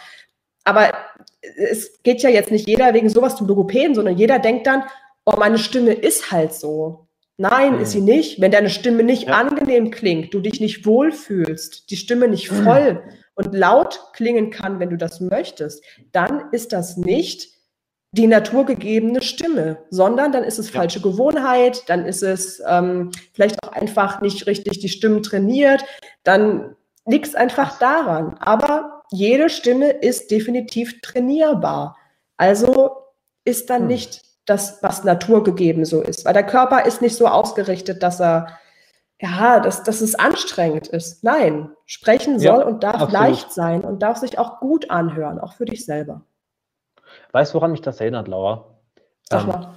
[0.64, 0.92] Aber
[1.40, 4.82] es geht ja jetzt nicht jeder wegen sowas zum Logopäden, sondern jeder denkt dann,
[5.24, 7.06] oh, meine Stimme ist halt so.
[7.38, 7.80] Nein, mhm.
[7.80, 8.40] ist sie nicht.
[8.40, 9.34] Wenn deine Stimme nicht ja.
[9.34, 12.64] angenehm klingt, du dich nicht wohlfühlst, die Stimme nicht mhm.
[12.64, 13.00] voll mhm.
[13.34, 15.82] und laut klingen kann, wenn du das möchtest,
[16.12, 17.57] dann ist das nicht
[18.12, 20.80] die naturgegebene Stimme, sondern dann ist es ja.
[20.80, 25.84] falsche Gewohnheit, dann ist es ähm, vielleicht auch einfach nicht richtig die Stimmen trainiert,
[26.24, 26.74] dann
[27.06, 28.36] liegt es einfach daran.
[28.40, 31.96] Aber jede Stimme ist definitiv trainierbar.
[32.36, 32.92] Also
[33.44, 33.88] ist dann hm.
[33.88, 36.24] nicht das, was naturgegeben so ist.
[36.24, 38.58] Weil der Körper ist nicht so ausgerichtet, dass er,
[39.20, 41.24] ja, dass, dass es anstrengend ist.
[41.24, 43.12] Nein, sprechen soll ja, und darf absolut.
[43.12, 46.22] leicht sein und darf sich auch gut anhören, auch für dich selber.
[47.32, 48.64] Weißt du, woran mich das erinnert, Laura?
[49.24, 49.74] Sag Ähm, mal.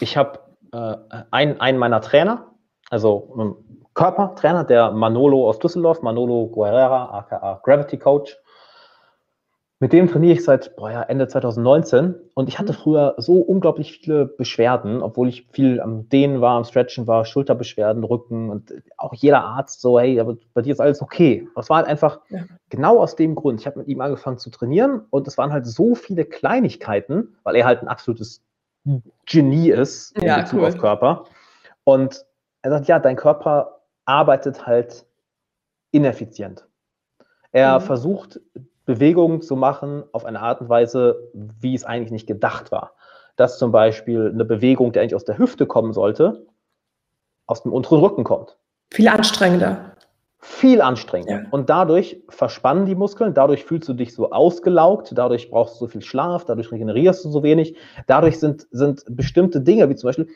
[0.00, 0.40] Ich habe
[0.72, 0.96] äh,
[1.30, 2.52] einen, einen meiner Trainer,
[2.90, 8.36] also einen Körpertrainer, der Manolo aus Düsseldorf, Manolo Guerrera, aka Gravity Coach.
[9.80, 14.00] Mit dem trainiere ich seit boah, ja, Ende 2019 und ich hatte früher so unglaublich
[14.00, 19.14] viele Beschwerden, obwohl ich viel am Dehnen war, am Stretchen war, Schulterbeschwerden, Rücken und auch
[19.14, 21.46] jeder Arzt so, hey, aber bei dir ist alles okay.
[21.54, 22.44] Das war halt einfach Ja.
[22.70, 23.60] genau aus dem Grund.
[23.60, 27.54] Ich habe mit ihm angefangen zu trainieren und es waren halt so viele Kleinigkeiten, weil
[27.54, 28.42] er halt ein absolutes
[29.26, 30.66] Genie ist in Ja, Bezug cool.
[30.68, 31.24] auf Körper.
[31.84, 32.24] Und
[32.62, 35.06] er sagt, ja, dein Körper arbeitet halt
[35.92, 36.66] ineffizient.
[37.52, 37.82] Er Mhm.
[37.84, 38.40] versucht,
[38.88, 42.92] Bewegungen zu machen auf eine Art und Weise, wie es eigentlich nicht gedacht war.
[43.36, 46.46] Dass zum Beispiel eine Bewegung, die eigentlich aus der Hüfte kommen sollte,
[47.46, 48.56] aus dem unteren Rücken kommt.
[48.90, 49.92] Viel anstrengender.
[50.38, 51.42] Viel anstrengender.
[51.42, 51.48] Ja.
[51.50, 55.88] Und dadurch verspannen die Muskeln, dadurch fühlst du dich so ausgelaugt, dadurch brauchst du so
[55.88, 57.76] viel Schlaf, dadurch regenerierst du so wenig.
[58.06, 60.28] Dadurch sind, sind bestimmte Dinge, wie zum Beispiel,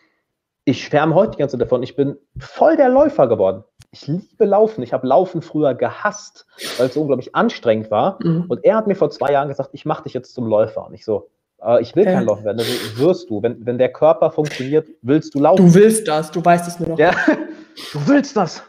[0.66, 3.64] ich schwärme heute die ganze Zeit davon, ich bin voll der Läufer geworden.
[3.94, 4.82] Ich liebe Laufen.
[4.82, 6.46] Ich habe Laufen früher gehasst,
[6.78, 8.18] weil es so unglaublich anstrengend war.
[8.24, 8.46] Mhm.
[8.48, 10.86] Und er hat mir vor zwei Jahren gesagt, ich mache dich jetzt zum Läufer.
[10.86, 11.28] Und ich so,
[11.62, 12.14] äh, ich will Ja.
[12.14, 12.56] kein Läufer werden.
[12.56, 13.42] Das wirst du.
[13.42, 15.66] Wenn, wenn der Körper funktioniert, willst du laufen.
[15.66, 16.98] Du willst das, du weißt es nur noch.
[16.98, 17.10] Ja,
[17.92, 18.62] du willst das.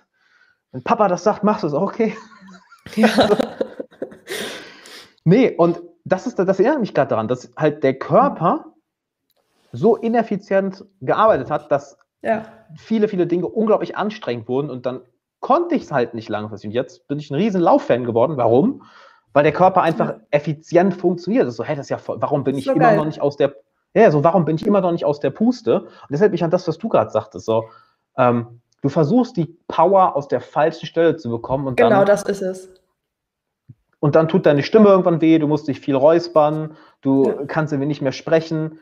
[0.74, 1.74] Wenn Papa das sagt, machst du es.
[1.74, 2.14] Okay.
[2.96, 3.08] Ja.
[5.24, 8.66] Nee, und das ist, das erinnert mich gerade daran, dass halt der Körper
[9.72, 12.44] so ineffizient gearbeitet hat, dass ja.
[12.76, 15.00] viele, viele Dinge unglaublich anstrengend wurden und dann
[15.44, 16.70] konnte ich es halt nicht langfristig.
[16.70, 18.38] Und jetzt bin ich ein riesen Lauffan geworden.
[18.38, 18.82] Warum?
[19.34, 20.20] Weil der Körper einfach Ja.
[20.32, 21.46] effizient funktioniert.
[21.46, 22.98] Das so, hey, das ist ja voll, warum bin Ist ich so immer geil.
[22.98, 23.54] noch nicht aus der,
[23.94, 25.82] ja, so, warum bin ich immer noch nicht aus der Puste?
[25.82, 27.66] Und das hält mich an das, was du gerade sagtest, so,
[28.18, 32.24] ähm, du versuchst die Power aus der falschen Stelle zu bekommen und Genau dann, das
[32.24, 32.70] ist es.
[34.00, 37.46] und dann tut deine Stimme irgendwann weh, du musst dich viel räuspern, du Ja.
[37.48, 38.80] kannst irgendwie nicht mehr sprechen.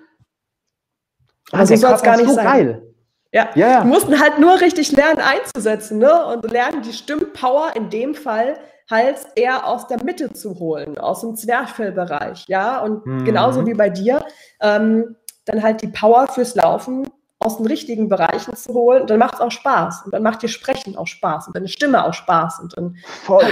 [1.51, 2.45] Aber so der soll's Körper gar ist nicht so sein.
[2.45, 2.90] geil.
[3.33, 3.49] Ja.
[3.55, 3.81] Ja, ja.
[3.81, 6.25] Die mussten halt nur richtig lernen einzusetzen, ne?
[6.25, 8.57] Und lernen die Stimmpower in dem Fall
[8.89, 12.81] halt eher aus der Mitte zu holen, aus dem Zwerchfellbereich, ja.
[12.83, 13.23] Und Mhm.
[13.23, 14.25] genauso wie bei dir,
[14.59, 15.15] ähm,
[15.45, 17.09] dann halt die Power fürs Laufen
[17.39, 19.01] aus den richtigen Bereichen zu holen.
[19.01, 20.03] Und dann macht es auch Spaß.
[20.05, 22.59] Und dann macht dir Sprechen auch Spaß und deine Stimme auch Spaß.
[22.59, 23.45] Und dann Voll.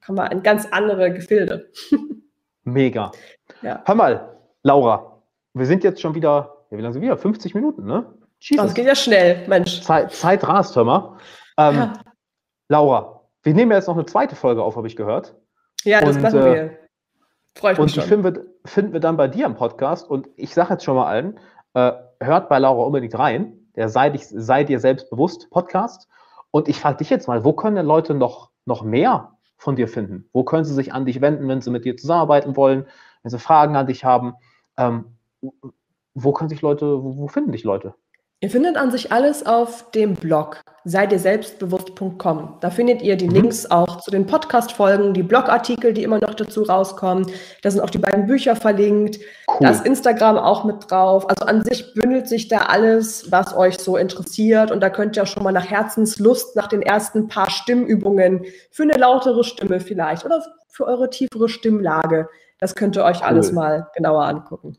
[0.00, 1.70] kann man in ganz andere Gefilde.
[2.64, 3.12] Mega.
[3.62, 3.82] Ja.
[3.84, 5.22] Hör mal, Laura,
[5.54, 7.16] wir sind jetzt schon wieder, ja, wie lange sind wir?
[7.16, 8.06] 50 Minuten, ne?
[8.40, 8.66] Jesus.
[8.66, 9.82] Das geht ja schnell, Mensch.
[9.82, 11.16] Zeit, Zeit rast, hör mal.
[11.58, 11.92] Ähm, Ja.
[12.68, 15.34] Laura, wir nehmen ja jetzt noch eine zweite Folge auf, habe ich gehört.
[15.84, 16.78] Ja, das und, machen äh, wir.
[17.56, 18.08] Freue ich Und mich die schon.
[18.08, 20.08] finden wir, finden wir dann bei dir im Podcast.
[20.08, 21.38] Und ich sage jetzt schon mal allen,
[21.74, 23.56] äh, hört bei Laura unbedingt rein.
[23.76, 26.08] Der Sei, dich, sei dir selbst bewusst Podcast.
[26.50, 29.88] Und ich frage dich jetzt mal, wo können denn Leute noch, noch mehr von dir
[29.88, 30.28] finden?
[30.32, 32.86] Wo können sie sich an dich wenden, wenn sie mit dir zusammenarbeiten wollen,
[33.22, 34.34] wenn sie Fragen an dich haben?
[34.76, 35.16] Ähm,
[36.14, 37.94] wo können sich Leute, wo, wo finden dich Leute?
[38.42, 42.56] Ihr findet an sich alles auf dem Blog seid ihr selbstbewusst.com.
[42.60, 43.34] Da findet ihr die Mhm.
[43.34, 47.26] Links auch zu den Podcast-Folgen, die Blogartikel, die immer noch dazu rauskommen.
[47.62, 49.18] Da sind auch die beiden Bücher verlinkt.
[49.46, 49.58] Cool.
[49.60, 51.28] Da ist Instagram auch mit drauf.
[51.28, 54.70] Also an sich bündelt sich da alles, was euch so interessiert.
[54.70, 58.84] Und da könnt ihr auch schon mal nach Herzenslust, nach den ersten paar Stimmübungen für
[58.84, 62.28] eine lautere Stimme vielleicht oder für eure tiefere Stimmlage,
[62.58, 64.78] das könnt ihr euch alles mal genauer angucken.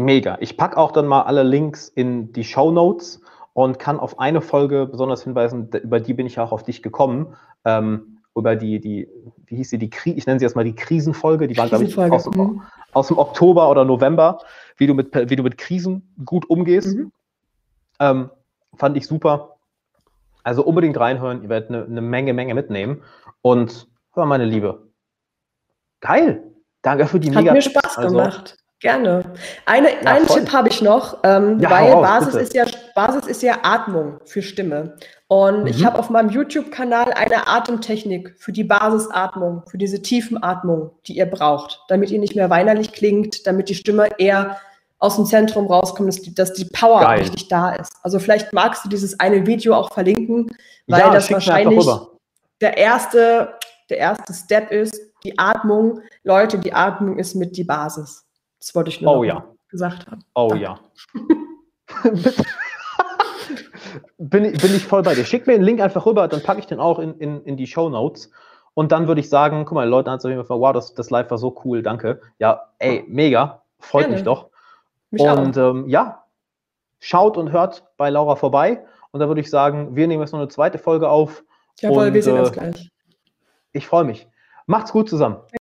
[0.00, 0.38] Mega.
[0.40, 3.20] Ich packe auch dann mal alle Links in die Show Notes
[3.52, 6.82] und kann auf eine Folge besonders hinweisen, über die bin ich ja auch auf dich
[6.82, 7.36] gekommen.
[7.64, 9.08] Ähm, über die, die,
[9.46, 11.94] wie hieß sie, die Kri ich nenne sie erstmal die Krisenfolge, die war, glaube ich,
[11.94, 12.62] Krisenfolge, aus, dem- mhm.
[12.92, 14.38] aus dem Oktober oder November,
[14.76, 16.96] wie du mit, wie du mit Krisen gut umgehst.
[16.96, 17.12] Mhm.
[17.98, 18.30] Ähm,
[18.76, 19.56] fand ich super.
[20.44, 23.02] Also unbedingt reinhören, ihr werdet eine, eine Menge, Menge mitnehmen.
[23.42, 24.86] Und hör mal, meine Liebe.
[26.00, 26.44] Geil.
[26.82, 27.74] Danke für die Hat mega mir Tipps.
[27.78, 28.56] Spaß Also, gemacht.
[28.80, 29.22] Gerne.
[29.66, 30.40] Eine, Ja, einen voll.
[30.40, 32.44] Tipp habe ich noch, ähm, Ja, weil raus, Basis, bitte.
[32.44, 32.64] ist ja,
[32.94, 34.96] Basis ist ja Atmung für Stimme.
[35.28, 35.86] Und ich Mhm.
[35.86, 41.80] habe auf meinem YouTube-Kanal eine Atemtechnik für die Basisatmung, für diese Tiefenatmung, die ihr braucht,
[41.88, 44.56] damit ihr nicht mehr weinerlich klingt, damit die Stimme eher
[44.98, 47.20] aus dem Zentrum rauskommt, dass die, dass die Power Geil.
[47.20, 47.92] richtig da ist.
[48.02, 50.50] Also vielleicht magst du dieses eine Video auch verlinken,
[50.88, 51.86] weil Ja, das wahrscheinlich
[52.60, 53.54] der erste,
[53.88, 56.00] der erste Step ist, die Atmung.
[56.24, 58.24] Leute, die Atmung ist mit die Basis.
[58.60, 59.44] Das wollte ich nur Oh ja.
[59.68, 60.22] gesagt haben.
[60.34, 60.64] Oh Danke.
[60.64, 60.78] ja.
[64.18, 65.24] bin, ich- bin ich voll bei dir.
[65.24, 67.66] Schick mir den Link einfach rüber, dann packe ich den auch in, in, in die
[67.66, 68.30] Show Notes.
[68.74, 71.10] Und dann würde ich sagen, guck mal, Leute haben auf jeden Fall, wow, das, das
[71.10, 72.20] Live war so cool, danke.
[72.38, 74.14] Ja, ey, mega, freut Gerne.
[74.14, 74.48] mich doch.
[75.10, 75.70] Mich und auch.
[75.70, 76.24] ähm, ja,
[77.00, 78.84] schaut und hört bei Laura vorbei.
[79.10, 81.42] Und dann würde ich sagen, wir nehmen jetzt noch eine zweite Folge auf.
[81.80, 82.90] Jawohl, wir und, sehen uns äh, gleich.
[83.72, 84.28] Ich freue mich.
[84.66, 85.38] Macht's gut zusammen.